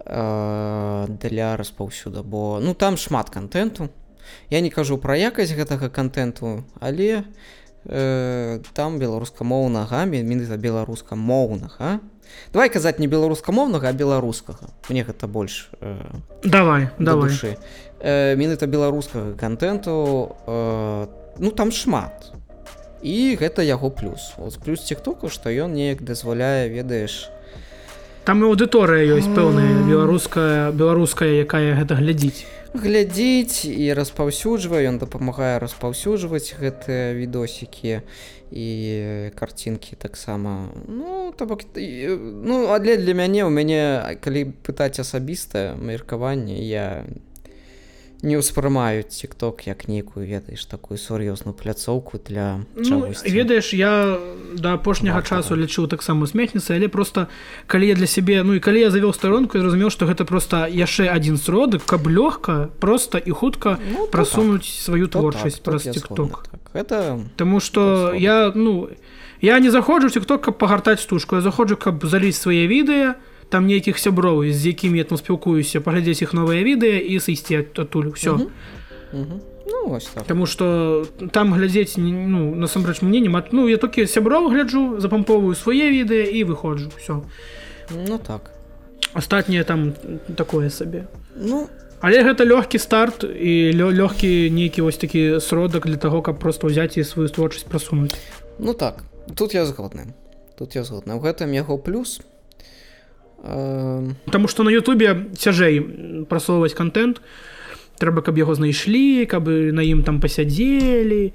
[0.00, 3.90] э, для распаўсюда бо ну там шмат контенту.
[4.48, 7.24] Я не кажу пра якасць гэтага контенту але
[7.84, 12.00] э, там беларускамоўнага менавіта беларускамоўнага
[12.52, 14.70] давай казаць не беларускамоўнага а беларускага.
[14.88, 15.96] Мне гэта больш э,
[16.42, 17.30] давай да давай.
[17.30, 17.56] душы.
[18.00, 21.06] Э, менавіта беларускага контенту э,
[21.38, 22.32] ну там шмат.
[23.02, 24.34] І гэта яго плюс.
[24.36, 27.30] Вот плюс тиктоку што ён неяк дазваляе ведаеш.
[28.24, 32.44] Там і аўдыторыя ёсць пэўная беларуская беларуская якая гэта глядзіць
[32.74, 38.02] глядзіць і распаўсюджвае ён дапамагае распаўсюджваць гэтыя відосікі
[38.50, 38.68] і
[39.38, 40.70] карцінкі таксама.
[40.86, 47.29] Ну то бок ну але для мяне у мяне калі пытаць асабістае меркаванне я не
[48.36, 54.18] ўспрымаю тикток як нейкую ведаеш такую сур'ёзную пляцоўку для Ну, ведаеш я
[54.54, 55.42] да апошняга Вартага.
[55.42, 57.28] часу лічыў таксама смехніца але просто
[57.66, 60.66] калі я для сябе ну і калі я завёў старонку я зразумеў што гэта просто
[60.68, 65.64] яшчэ адзін сродак каб лёгка просто і хутка Ну, то прасунуць сваю То творчасць так,
[65.64, 66.60] праз тикток так.
[66.74, 68.18] гэта Таму што згодна.
[68.20, 68.88] я ну
[69.40, 73.14] я не заходжу тикток каб пагартаць стужку я заходжу каб заліць свае відэа
[73.50, 78.10] там нейкіх сяброў з якімі я там спілкуюся паглядзець іх новыя відэа і сысці адтуль
[78.14, 78.50] все Мгм.
[79.12, 79.40] Мгм.
[79.66, 84.06] ну вось так Таму што там глядзець не- ну насамрэч мне няма ну я толькі
[84.06, 87.22] сяброў гляджу запамповую свае відэа і выходжу все
[87.90, 88.50] ну так
[89.14, 89.92] астатняе там
[90.36, 91.68] такое сабе ну
[92.00, 96.66] але гэта лёгкі старт і лё- лёгкі нейкі вось такі сродак для таго каб просто
[96.70, 98.14] ўзяць і сваю творчасць прасунуць
[98.58, 100.12] Ну так, тут я згодны.
[100.58, 101.14] Тут я згодны.
[101.16, 102.20] У гэтым яго плюс.
[103.42, 105.80] Таму што на Ютубе цяжэй
[106.28, 107.20] прасоўваць контент.
[108.00, 111.32] Трэба каб яго знайшлі каб на ім там пасядзелі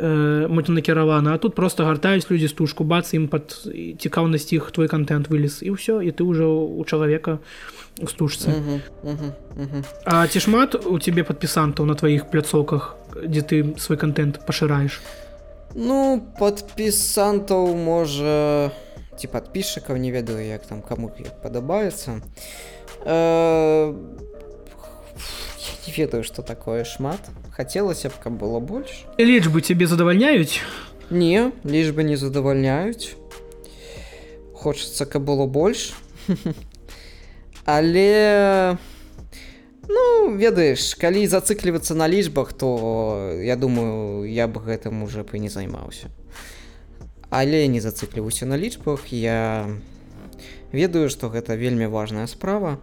[0.00, 3.54] мультынакіравана а тут просто гартаюць людзі стужку бац ім пад
[3.98, 7.38] цікаўнасць іх твой контент вылез і ўсё і ты ўжо у чалавека
[8.02, 9.80] у стужцы мгм, мгм, мгм.
[10.04, 14.98] А ці шмат у цябе падпісантаў на тваіх пляцоўках дзе ты свой контент пашыраеш
[15.74, 18.70] Ну, падпісантаў можа
[19.18, 22.20] ці падпісчыкаў не ведаю, як там каму як падабаецца.
[23.04, 23.94] Э,
[25.86, 27.20] не ведаю, што такое шмат.
[27.52, 29.06] Хацелася б, каб было больш.
[29.18, 30.60] лічбы цябе задавальняюць
[31.10, 33.14] Не, лічбы не задавальняюць.
[34.54, 35.92] Хочацца, каб было больш.
[37.64, 38.76] Але
[39.88, 45.40] ну ведаеш, калі зацыклівацца на лічбах, то я думаю, я б гэтым уже б і
[45.40, 46.08] не займаўся.
[47.34, 49.66] Але не зацыкліваюся на лічбах, я
[50.72, 52.78] ведаю, што гэта вельмі важная справа.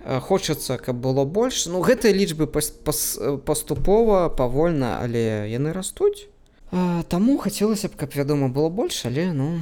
[0.00, 1.66] Э, Хочацца, каб было больш.
[1.68, 6.24] Ну гэтыя лічбы пас- пас- паступова, павольна, але яны растуць.
[6.72, 9.60] А, Таму хацелася б, каб вядома было больш, але ну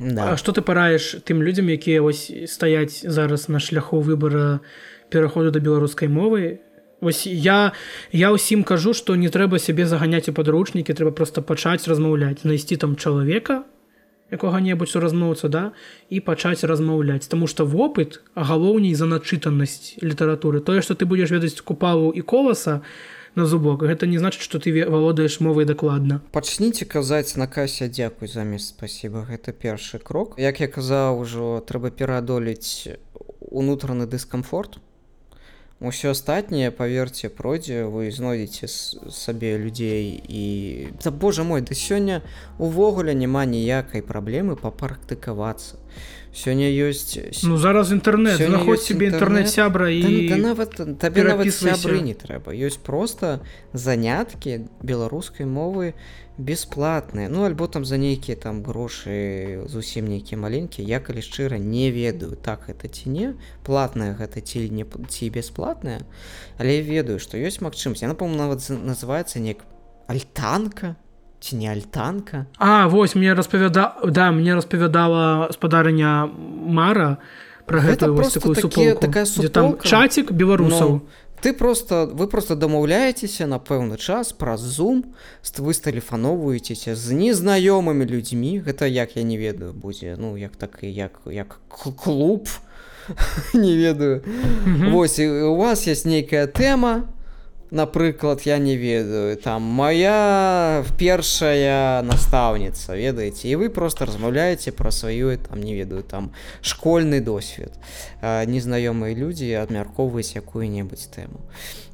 [0.00, 0.36] А да.
[0.36, 4.60] што ты параеш тым людзям якія вось стаяць зараз на шляху выбара
[5.10, 6.58] пераходу да беларускай мовы
[7.06, 7.72] Вось я
[8.10, 12.82] я ўсім кажу што не трэба сябе заганяць у падручнікі трэба просто пачаць размаўляць знайсці
[12.82, 13.62] там чалавека
[14.34, 15.62] якога-небудзь суразмоўца да
[16.10, 21.62] і пачаць размаўляць Таму што вопыт галоўней за начытанасць літаратуры тое што ты будзеш ведаць
[21.62, 22.82] купалу і коласа
[23.38, 28.26] на зубок гэта не значыць што ты валодаеш мовай дакладна Пачніце казаць на касе дзякуй
[28.26, 30.34] замест спасибо гэта першы крок.
[30.42, 32.98] Як я казаў ужо трэба пераадолець
[33.46, 34.82] унутраны дыскамфорт
[35.80, 38.68] усё астатняе паверце пройдзе вы знойдзеце
[39.12, 40.44] сабе людзей і
[41.00, 42.22] за Божа мой да сёння
[42.58, 45.76] увогуле няма ніякай праблемы папрактыкавацца
[46.36, 49.48] сёння ёсць Ну зараз інтэрнет знаходзь сябе інтэрнэт.
[49.48, 50.70] інтэрнэт-сябра і да, да нават
[51.00, 53.40] табе нават сябры не трэба ёсць просто
[53.72, 55.96] заняткі беларускай мовы
[56.36, 61.88] бесплатныя ну альбо там за нейкія там грошы зусім нейкія маленькія я калі шчыра не
[61.90, 63.28] ведаю так гэта ці не
[63.64, 66.04] платная гэта ці не ці бясплатная
[66.60, 68.04] але я ведаю што ёсць магчымасць.
[68.04, 69.64] Яна по нават называецца неяк
[70.06, 70.96] альтанка
[71.40, 72.46] ці не альтанка?
[72.58, 76.26] А вось мне распавяда да мне распавядала спадарыня
[76.66, 77.18] Мара
[77.66, 79.88] про Гэта вось просто такую такі- суполку такая дзе там суполка.
[79.88, 80.88] чацік беларусаў.
[80.90, 81.00] Ну,
[81.42, 85.04] ты просто вы просто дамаўляецеся на пэўны час праз зум
[85.58, 88.62] вы стэлефаноўваецеся з незнаёмымі людзьмі.
[88.66, 91.58] Гэта як я не ведаю будзе ну як так і як як
[91.96, 92.48] клуб.
[93.54, 94.22] Не ведаю.
[94.66, 94.90] Мгм.
[94.92, 97.02] Вось і у вас есть нейкая тэма
[97.70, 105.36] напрыклад я не ведаю там моя першая настаўніца ведаеце і вы просто размаўляеце пра сваю
[105.38, 107.72] там не ведаю там школьны досвед.
[108.22, 111.40] Незнаёмыя людзі абмяркоўваюць якую-небудзь тэму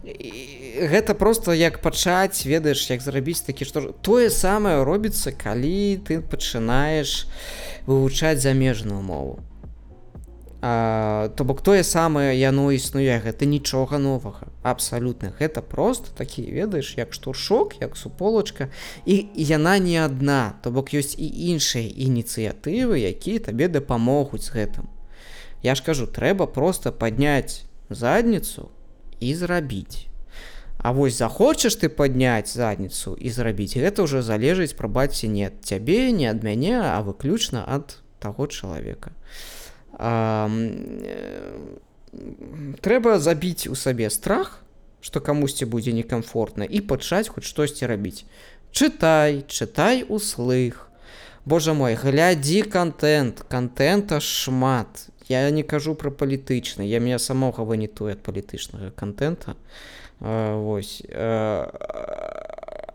[0.02, 6.20] І гэта просто як пачаць ведаеш як зрабіць такі што тое самае робіцца калі ты
[6.20, 7.26] пачынаеш
[7.86, 9.38] вывучаць замежную мову
[10.64, 15.34] А, то бок тое самае яно існуе гэта нічога новага абсалютна.
[15.34, 18.70] Гэта просто такі ведаеш як штуршок як суполачка
[19.04, 20.54] і яна не адна.
[20.62, 24.86] То бок ёсць і іншыя ініцыятывы якія табе дапамогуць з гэтым.
[25.66, 28.70] Я ж кажу трэба просто падняць задніцу
[29.18, 30.06] і зрабіць.
[30.78, 36.14] А вось захочаш ты падняць задніцу і зрабіць гэта ўжо залежыць прабаце не ад цябе
[36.14, 39.10] не ад мяне а выключна ад таго чалавека.
[39.10, 39.61] а,
[42.80, 44.62] трэба забіць у сабе страх
[45.02, 48.24] што камусьці будзе некамфортна і пачаць хоць штосьці рабіць
[48.72, 50.88] чытай чытай услых.
[51.44, 53.42] Божа мой глядзі контент.
[53.48, 55.08] Контента шмат.
[55.28, 59.54] Я не кажу про палітычны я меня самога вынітую ад палітычнага контента
[60.20, 61.02] Вось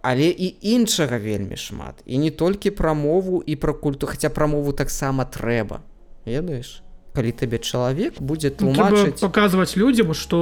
[0.02, 1.96] але і іншага вельмі шмат.
[2.06, 4.08] І не толькі пра мову і пра культу.
[4.08, 5.82] Хаця пра мову таксама трэба
[6.26, 6.84] ведаеш
[7.18, 10.38] калі табе чалавек будзе Ну, тлумачыць паказваць людзям што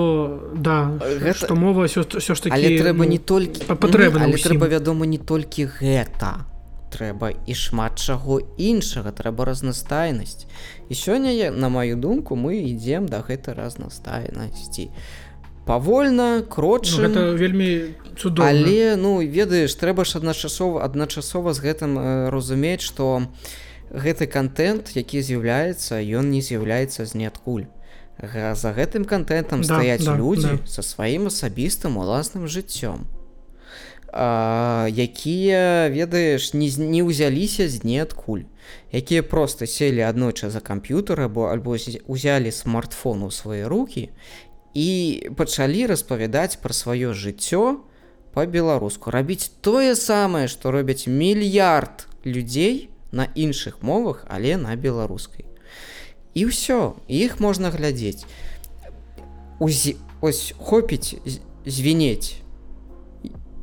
[0.51, 4.35] да Гэта- што мова ўсё, ж такі але трэба ну, не толькі па- патрэбна але
[4.35, 6.43] трэба вядома не толькі гэта.
[6.95, 9.11] Трэба і шмат чаго іншага.
[9.11, 10.47] Трэба разнастайнасць.
[10.87, 14.89] І сёння я- на маю думку мы ідзем да гэтай разнастайнасці.
[15.65, 18.51] Павольна ну, крочым гэта вельмі цудоўна.
[18.53, 23.27] Але ну ведаеш трэба ж адначасова адначасова з гэтым э, разумець што
[23.95, 27.65] гэты контент які з'яўляецца ён не з'яўляецца з ниадкуль
[28.21, 30.67] за гэтым контентам Да, стаяць да, людзі да.
[30.67, 33.07] са сваім асабістым уласным жыццём
[34.11, 38.47] а, якія ведаеш не, не ўзяліся з ниадкуль
[38.91, 41.75] якія просто селі аднойчы за камп'ютар або альбо
[42.07, 44.09] узялі смартфон у свае руки
[44.73, 44.87] і
[45.35, 47.83] пачалі распавядаць пра сваё жыццё
[48.31, 55.45] по-беларуску рабіць тое самае што робяць мільярд людзей на іншых мовах але на беларускай.
[56.33, 58.25] І ўсё іх можна глядзець.
[59.59, 59.97] Узі...
[60.21, 61.15] ось хопіць
[61.65, 62.45] звінець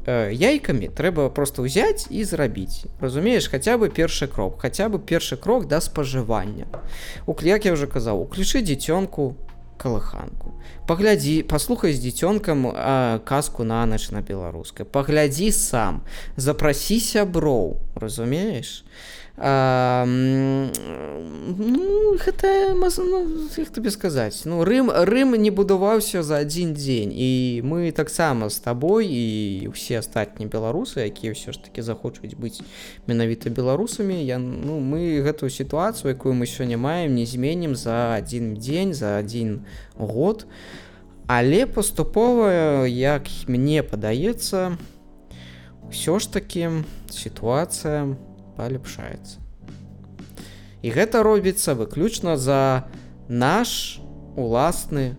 [0.06, 2.86] яйкамі трэба просто ўзяць і зрабіць.
[2.98, 6.66] Разумееш хаця бы першы крок хаця бы першы крок да спажывання.
[7.26, 9.36] У як я уже казаў уключы дзіцёнку
[9.78, 10.54] калыханку.
[10.86, 12.70] Паглядзі паслухай з дзіцёнкам
[13.24, 14.86] казку на ноч на беларускай.
[14.86, 16.02] Паглядзі сам.
[16.36, 18.81] Запрасі сяброў разумееш
[19.36, 27.12] а, ну, гэта ну, як табе сказаць ну рым рым не будаваўся за адзін дзень
[27.16, 32.60] і мы таксама з табой і ўсе астатнія беларусы якія ўсё ж таки захочуць быць
[33.08, 38.60] менавіта беларусамі я ну мы гэтую сітуацыю якую мы сёння маем не зменім за адзін
[38.60, 39.64] дзень за адзін
[39.96, 40.46] год.
[41.26, 44.76] Але паступова як мне падаецца
[45.88, 48.12] ўсё ж таки сітуацыя
[48.62, 49.42] паляпшаецца
[50.82, 52.86] і гэта робіцца выключна за
[53.26, 53.98] наш
[54.38, 55.14] уласны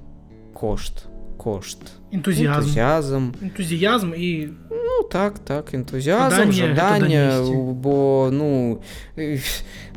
[0.55, 1.07] кошт
[1.43, 1.79] кошт.
[2.13, 4.29] Энтузіазм энтузіазм энтузіязм і
[4.69, 7.41] ну так так энтузіазм Жаданне
[7.83, 8.79] бо ну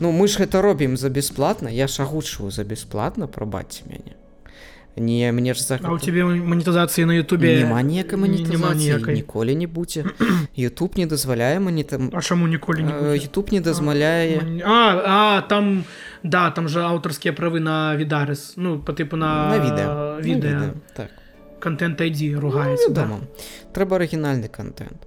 [0.00, 4.18] ну мы ж гэта робім за бясплатна я ж агучваю за бясплатна прабачце мяне
[4.96, 9.66] не мне ж за а у тебе манетызацыі на Ютубе няма няма манетызацыі ніколі не
[9.66, 10.04] будзе
[10.56, 12.92] YouTube не дазваляе мне там А чаму ніколі не?
[12.92, 15.84] YouTube не дазваляе А, а там
[16.22, 21.10] да там же аўтарскія правы на відарыс ну по тыпу на, на відэа відэа так.
[21.60, 23.04] Контент ID ругаецца да.
[23.04, 23.20] дома
[23.72, 25.04] трэба арыгінальны контент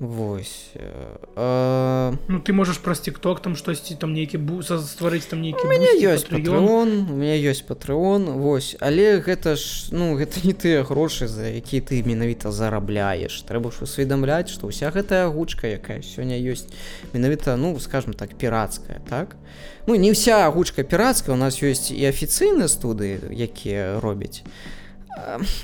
[0.00, 5.44] Вось э, э, Ну ты можаш праз тикток там штосьці там нейкі бу стварыць там
[5.44, 8.80] нейкі у мяне ёсць патрыон у меня ёсць патрыон Вось.
[8.80, 13.84] Але гэта ж ну гэта не тыя грошы за якія ты менавіта зарабляеш трэба ж
[13.84, 16.72] усведамляць што ўся гэтая агучка якая сёння ёсць
[17.12, 19.36] менавіта ну скажем так пірацкая так?
[19.84, 24.40] Ну не ўся агучка пірацкая у нас ёсць і афіцыйныя студыі якія робяць.
[24.48, 24.79] А,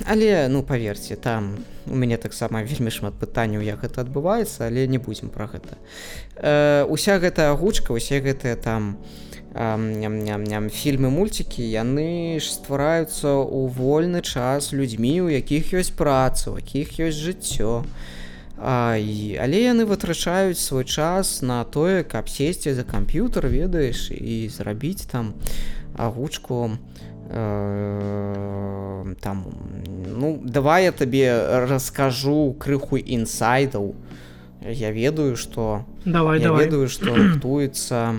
[0.05, 4.97] але ну паверце там у мяне таксама вельмі шмат пытанняў як гэта адбываецца але не
[4.97, 5.77] будзем пра гэта.
[6.35, 8.97] Э, уся гэтая агучка усе гэтыя там
[9.57, 16.57] ням-ням фільмы мульцікі яны ж ствараюцца ў вольны час людзьмі у якіх ёсць праца у
[16.61, 17.83] якіх ёсць жыццё.
[18.57, 24.49] А, і, але яны вытрачаюць свой час на тое каб сесці за камп'ютар ведаеш і
[24.49, 25.33] зрабіць там
[25.97, 27.16] агучку э,
[29.21, 29.45] там
[30.17, 33.95] ну давай я табе раскажу крыху інсайдаў
[34.63, 36.65] я ведаю что давай я давай.
[36.65, 38.15] ведаю что рыхтуецца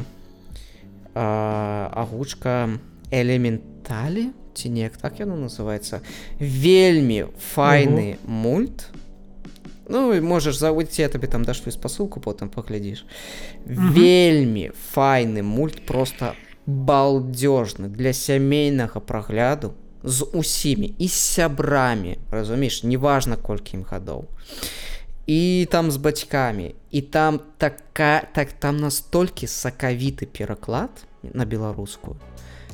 [1.15, 2.69] э, агучка
[3.11, 6.03] элементалі ці неяк так яно называется.
[6.39, 8.91] Вельмі файны мульт.
[9.89, 13.07] Ну і можаш заводзіць я табе там даш свою спасылку потым паглядзіш
[13.65, 16.35] вельмі файны мульт просто
[16.69, 19.73] балдёжны для сямейнага прагляду
[20.05, 24.29] з усімі і сябрамі разумееш неважна колькі ім гадоў.
[25.27, 26.75] І там з бацькамі.
[26.91, 30.91] І там така так там настолькі сакавіты пераклад
[31.23, 32.17] на беларускую.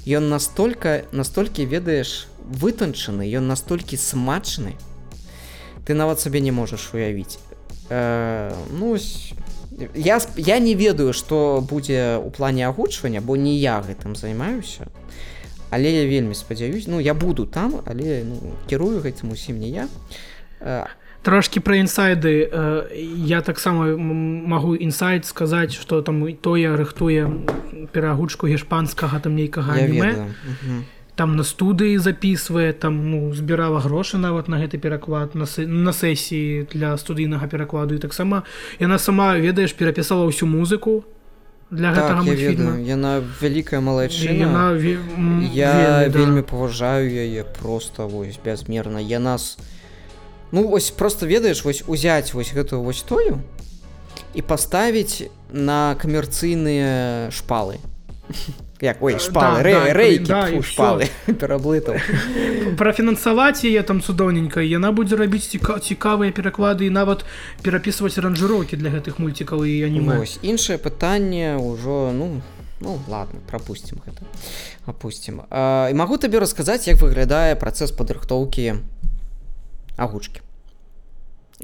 [0.06, 4.74] Ён настолько настолькі ведаеш вытанчаны ён настолькі смачны.
[5.86, 7.38] Ты нават сабе не можаш уявіць.
[7.90, 9.32] Э, ну ось,
[9.94, 14.86] я я не ведаю что будзе у плане агучвання бо не я гэтым займаюся
[15.70, 19.88] але я вельмі спадзяюсь ну я буду там але ну, кірую гэтым усім не я
[20.64, 20.86] Э,
[21.22, 22.88] трошки про інсайды э,
[23.26, 27.28] я таксама магу інсайт сказаць что там і тое рыхтуе
[27.92, 30.84] перагучку гешпанскага там нейкага я аніме ведаю Мгм.
[31.14, 36.66] Там на студыі записывае там ну збірала грошы нават на гэты пераклад на, на сесіі
[36.72, 37.94] для студыйнага перакладу.
[37.94, 38.42] І таксама
[38.80, 41.04] яна сама ведаеш перапісала ўсю музыку
[41.70, 42.70] для так, гэтага я мультфільма.
[42.74, 44.42] Ведаю яна вялікая малайчына.
[44.42, 44.98] Яна ве-
[45.54, 46.18] я да.
[46.18, 48.98] вельмі паважаю яе просто вось бязмерна.
[48.98, 49.58] Я нас
[50.54, 53.38] ну вось просто ведаеш вось узяць вось гэтую вось тою
[54.34, 57.78] і паставіць на камерцыйныя шпалы
[58.84, 61.08] як ой шпалы да, рэ, да, рэйкі да, фу, шпалы
[61.40, 61.96] пераблытаў
[62.76, 67.24] прафінансаваць яе там цудоўненька яна будзе рабіць ціка цікавыя пераклады і нават
[67.64, 70.20] перапісваць аранжыроўкі для гэтых мульцікаў і аніме.
[70.20, 72.40] Вось іншае пытанне ўжо ну
[72.80, 74.20] ну ладно пропустим гэта.
[74.86, 75.42] Опустим.
[75.48, 78.84] А, і магу табе расказаць як выглядае працэс падрыхтоўкі
[79.96, 80.44] агучкі.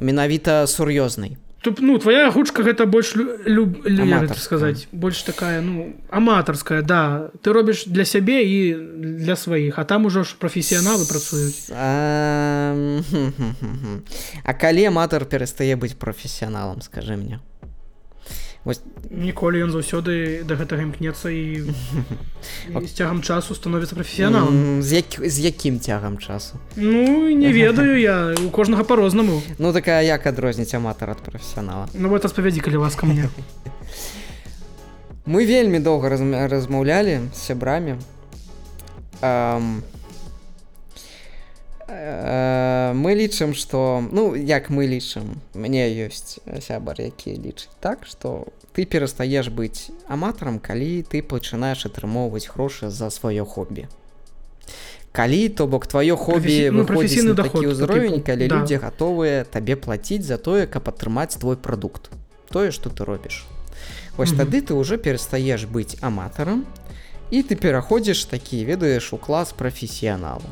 [0.00, 7.30] Менавіта сур'ёзнай ну твоя гучка гэта больш лю, люб, сказаць больш такая ну аматарская да.
[7.42, 8.74] Ты робіш для сябе і
[9.20, 12.74] для сваіх а там ужо ж прафесіяналы працуюць А,
[14.44, 17.40] а калі аматар перастае быць прафесіяналам скажи мне
[18.64, 21.64] Вось ніколі ён заўсёды да гэтага імкнецца і,
[22.68, 24.82] і з цягам часу становіцца прафесіяналам.
[24.82, 26.60] З, як, з якім цягам часу?
[26.76, 31.88] Ну не ведаю я у кожнага по-рознаму ну такая як адрозніць аматар ад прафесіянала?
[31.94, 33.28] Ну вот распавядзі калі ласка мне.
[35.26, 37.96] Мы вельмі доўга разм- размаўлялі з сябрамі.
[39.20, 39.82] Ам,
[41.88, 42.59] э,
[42.94, 48.84] Мы лічым, што ну як мы лічым, мне ёсць сябар, які лічыць так, што ты
[48.86, 53.88] перастаеш быць аматарам, калі ты пачынаеш атрымоўваць грошы за сваё хобі.
[55.12, 58.54] Калі то бок тваё хобі Прафесі- ну, такі доход, ўзровень, типу, калі да.
[58.62, 62.10] людзі гатовыя табе плаціць за тое, каб атрымаць твой прадукт.
[62.50, 63.44] Тое, што ты робіш.
[64.16, 64.38] Вось Мгм.
[64.46, 66.64] тады ты ўжо перастаеш быць аматарам
[67.30, 70.46] і ты пераходзіш такі ведаеш у клас прафесіяналу.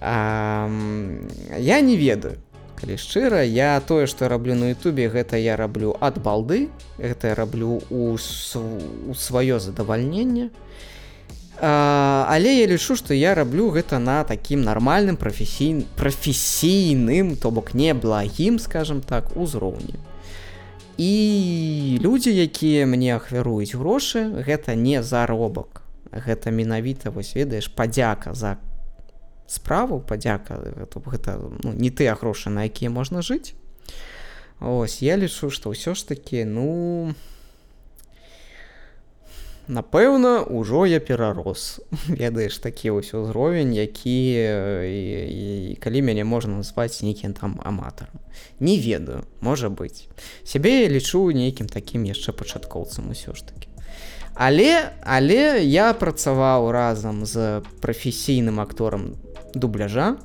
[0.00, 1.28] Ам,
[1.58, 2.38] Я не ведаю.
[2.80, 7.34] Калі шчыра, я тое, што раблю на Ютубе, гэта я раблю ад балды, гэта я
[7.34, 10.48] раблю у, у сваё задавальненне.
[11.60, 15.84] А, але я лічу, што я раблю гэта на такім нармальным прафесій...
[15.96, 20.00] прафесійным, то бок не благім, скажем так, узроўні.
[20.96, 25.82] І людзі, якія мне ахвяруюць грошы, гэта не заробак.
[26.12, 28.56] Гэта менавіта вось ведаеш падзяка за
[29.50, 33.58] справу падзяка гэта, ну, не тыя грошы, на якія можна жыць.
[34.60, 37.14] Ось я лічу, што ўсё ж такі ну
[39.66, 41.80] напэўна ужо я перарос.
[42.08, 44.18] Ведаеш такі вось узровень які
[44.86, 48.22] і, і, калі мяне можна назваць нейкім там аматарам.
[48.60, 50.06] Не ведаю можа быць.
[50.44, 53.70] Сябе я лічу нейкім такім яшчэ пачаткоўцам усё ж таки
[54.34, 59.12] але але я працаваў разам з прафесійным акторам
[59.54, 60.16] дубляжа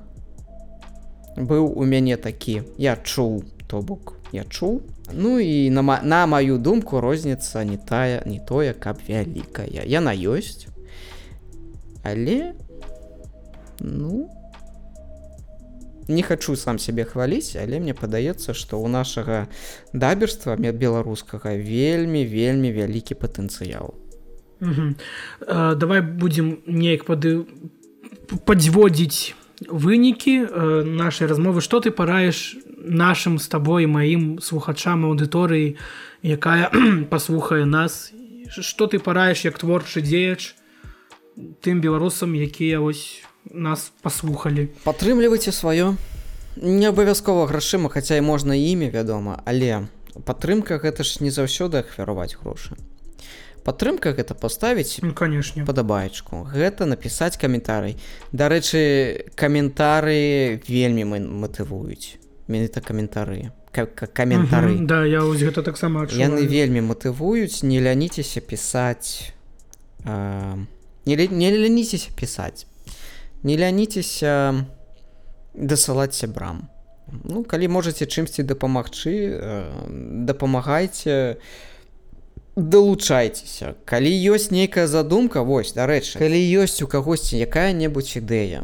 [1.38, 4.82] быў у мяне такі я чуў то бок я чуў
[5.14, 9.84] ну і на, на маю думку розніца не тая не тое каб вялікая.
[9.86, 10.68] Яна ёсць
[12.04, 12.54] але
[13.80, 14.30] ну
[16.08, 19.48] не хочу сам сябе хваліць але мне падаецца што у нашага
[19.94, 23.94] даберства мя- беларускага вельмі вельмі вялікі патэнцыял.
[24.60, 24.96] Мгм.
[25.42, 27.46] Э, давай будзем неяк пады
[28.46, 29.36] падзводзіць
[29.68, 31.62] вынікі э, нашай размовы.
[31.62, 35.78] Што ты параеш нашим з табой маім слухачам аўдыторыі
[36.24, 36.70] якая
[37.12, 38.12] паслухае нас?
[38.50, 40.56] Што ты параеш як творчы дзеяч
[41.62, 44.70] тым беларусам якія ось нас паслухалі?
[44.84, 45.96] Падтрымлівайце сваё.
[46.56, 49.88] Не абавязкова грашыма хаця і можна імі вядома але
[50.24, 52.80] падтрымка гэта ж не заўсёды ахвяраваць грошы
[53.66, 57.98] падтрымка гэта паставіць ну, канешне падабаечку гэта напісаць каментарый.
[58.32, 62.22] Дарэчы каментары вельмі мы матывуюць.
[62.48, 63.50] Менавіта каментары.
[63.74, 64.78] Ка- ка- каментары.
[64.78, 67.66] Мгм, да я ось гэта таксама яны вельмі матывуюць.
[67.66, 69.34] Не ляніцеся пісаць
[70.06, 70.56] э,
[71.06, 72.68] не, не ляніцеся пісаць.
[73.44, 74.66] Не ляніцеся
[75.54, 76.70] дасылаць сябрам.
[77.24, 81.38] Ну калі можаце чымсьці дапамагчы э, дапамагайце
[82.56, 83.76] далучайцеся.
[83.86, 86.20] Калі ёсць нейкая задумка вось дарэчы.
[86.20, 88.64] Калі ёсць у кагосьці якая-небудзь ідэя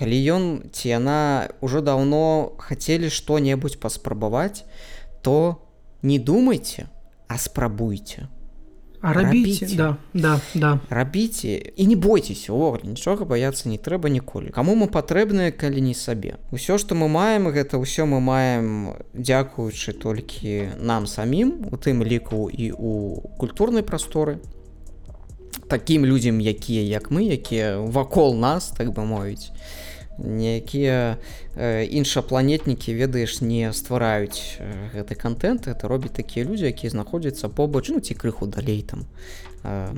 [0.00, 4.64] калі ён ці яна ўжо даўно хацелі што-небудзь паспрабаваць
[5.20, 5.60] то
[6.00, 6.88] не думайце
[7.28, 8.24] а спрабуйце.
[8.24, 8.39] А
[9.02, 10.80] рабіце да да да.
[10.90, 15.94] Рабіце і не бойцеся увогуле нічога баяцца не трэба ніколі каму мы патрэбныя калі не
[15.94, 22.04] сабе ўсё што мы маем гэта ўсё мы маем дзякуючы толькі нам самім у тым
[22.04, 24.38] ліку і у культурнай прасторы.
[25.68, 29.50] Такім людзям якія як мы якія вакол нас так бы мовіць
[30.24, 31.16] якія
[31.56, 34.60] э, іншапланетнікі ведаеш не ствараюць
[34.92, 39.04] гэты контент это робяць такія людзі якія знаходзяцца побач ну ці крыху далей там
[39.64, 39.92] э,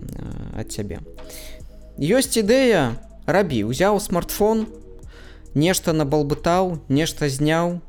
[0.57, 1.03] ад цябе.
[1.99, 2.95] Ёсць ідэя
[3.27, 4.67] рабі узяў смартфон
[5.55, 7.83] нешта набалбытаў нешта зняў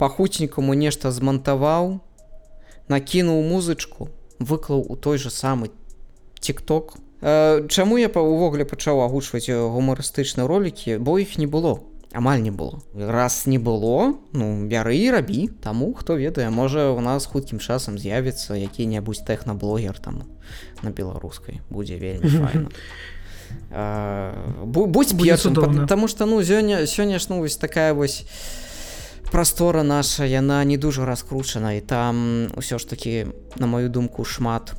[0.00, 2.00] пахутнікаму нешта змантаваў
[2.88, 4.08] накінуў музычку
[4.40, 5.70] выклаў у той же самы
[6.40, 7.11] тикток Э,
[7.68, 11.78] Чаму я па- увогуле пачаў агучваць гумарыстычныя ролікі, бо іх не было.
[12.12, 12.82] Амаль не было.
[12.94, 17.96] Раз не было ну бяры і рабі таму хто ведае можа у нас хуткім часам
[17.96, 20.24] з'явіцца які-небудзь тэхнаблогер там
[20.82, 21.60] на беларускай.
[21.70, 22.68] Будзе вельмі файна.
[24.64, 25.08] Бу- будь
[25.40, 25.80] цудоўна.
[25.82, 28.24] потому что ну сёння сёння ж вось такая вось
[29.30, 34.74] прастора наша яна не дужа раскручана і там ўсё ж таки на маю думку шмат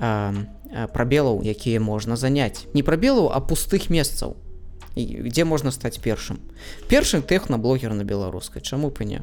[0.00, 0.32] а,
[0.70, 2.66] прабелаў якія можна заняць.
[2.74, 4.36] Не прабелаў а пустых месцаў.
[4.94, 6.38] І дзе можна стаць першым.
[6.90, 9.20] Першым тэхнаблогер на беларускай чаму б і не?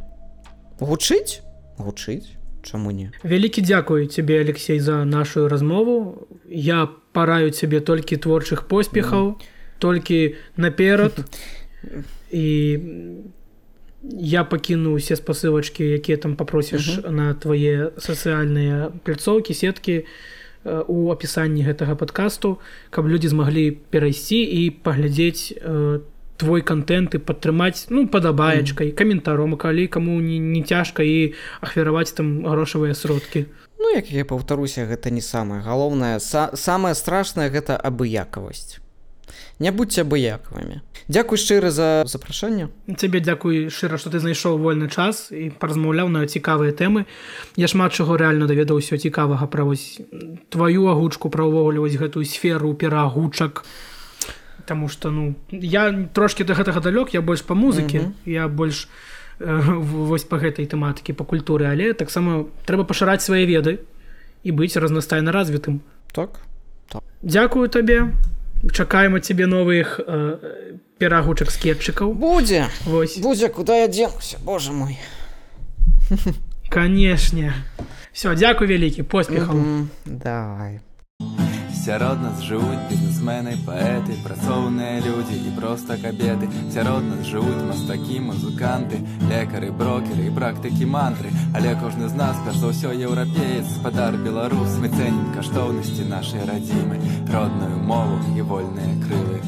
[0.79, 1.43] Гучыць?
[1.77, 2.35] Гучыць.
[2.63, 3.11] Чаму не?
[3.23, 6.27] Вялікі дзякую цябе Алексей за нашу размову.
[6.47, 9.39] Я параю цябе толькі творчых поспехаў
[9.79, 11.13] толькі наперад.
[12.31, 12.79] І
[14.03, 20.03] я пакіну усе спасылачкі якія там папросіш на твае сацыяльныя пляцоўкі сеткі.
[20.03, 20.36] э,
[20.87, 22.57] у апісанні гэтага падкасту
[22.89, 25.99] каб людзі змаглі перайсці і паглядзець э,
[26.37, 32.45] твой контент і падтрымаць ну падабаечкай каментаром калі каму не, не цяжка і ахвяраваць там
[32.45, 33.47] грошавыя сродкі.
[33.79, 36.19] Ну як я паўтаруся гэта не самае галоўнае.
[36.21, 38.81] Са самае страшнае гэта абыякавасць
[39.59, 40.81] не будьце абыякавымі.
[41.07, 42.67] Дзякуй шчыра за запрашэнне.
[42.99, 47.05] Цябе дзякуй шчыра што ты знайшоў вольны час і паразмаўляў на цікавыя тэмы.
[47.55, 49.99] Я шмат чаго рэальна даведаўся цікавага пра вось
[50.51, 53.63] тваю агучку пра ўвогуле вось гэтую сферу перагучак
[54.67, 58.13] Таму што ну я трошки да гэтага далёк я больш па музыкі Мгм.
[58.25, 58.89] я больш
[59.39, 63.79] э, вось па гэтай тэматыкі па культуры але таксама трэба пашыраць свае веды
[64.43, 65.79] і быць разнастайна развітым.
[66.11, 66.43] Так.
[67.23, 68.11] Дзякую табе
[68.73, 74.97] чакаем ад цябе новых э, перагучак скетчыкаў будзе Вось будзе куда я дзенуся Боже мой.
[76.69, 77.53] Канешне
[78.13, 79.89] все дзякуй вялікі поспехаў Мгм.
[80.05, 80.79] давай
[81.87, 86.49] Сярод нас жывуць бізнесмены, паэты, працоўныя людзі і проста кабеты.
[86.75, 88.99] Сярод нас жывуць мастакі, музыканты,
[89.31, 91.31] лекары, брокеры і практыкі мантры.
[91.55, 96.99] Але кожны з нас, за ўсё еўрапеец, спадар беларус, мы цэнім каштоўнасці нашай радзімы,
[97.31, 99.39] родную мову і вольныя крылы.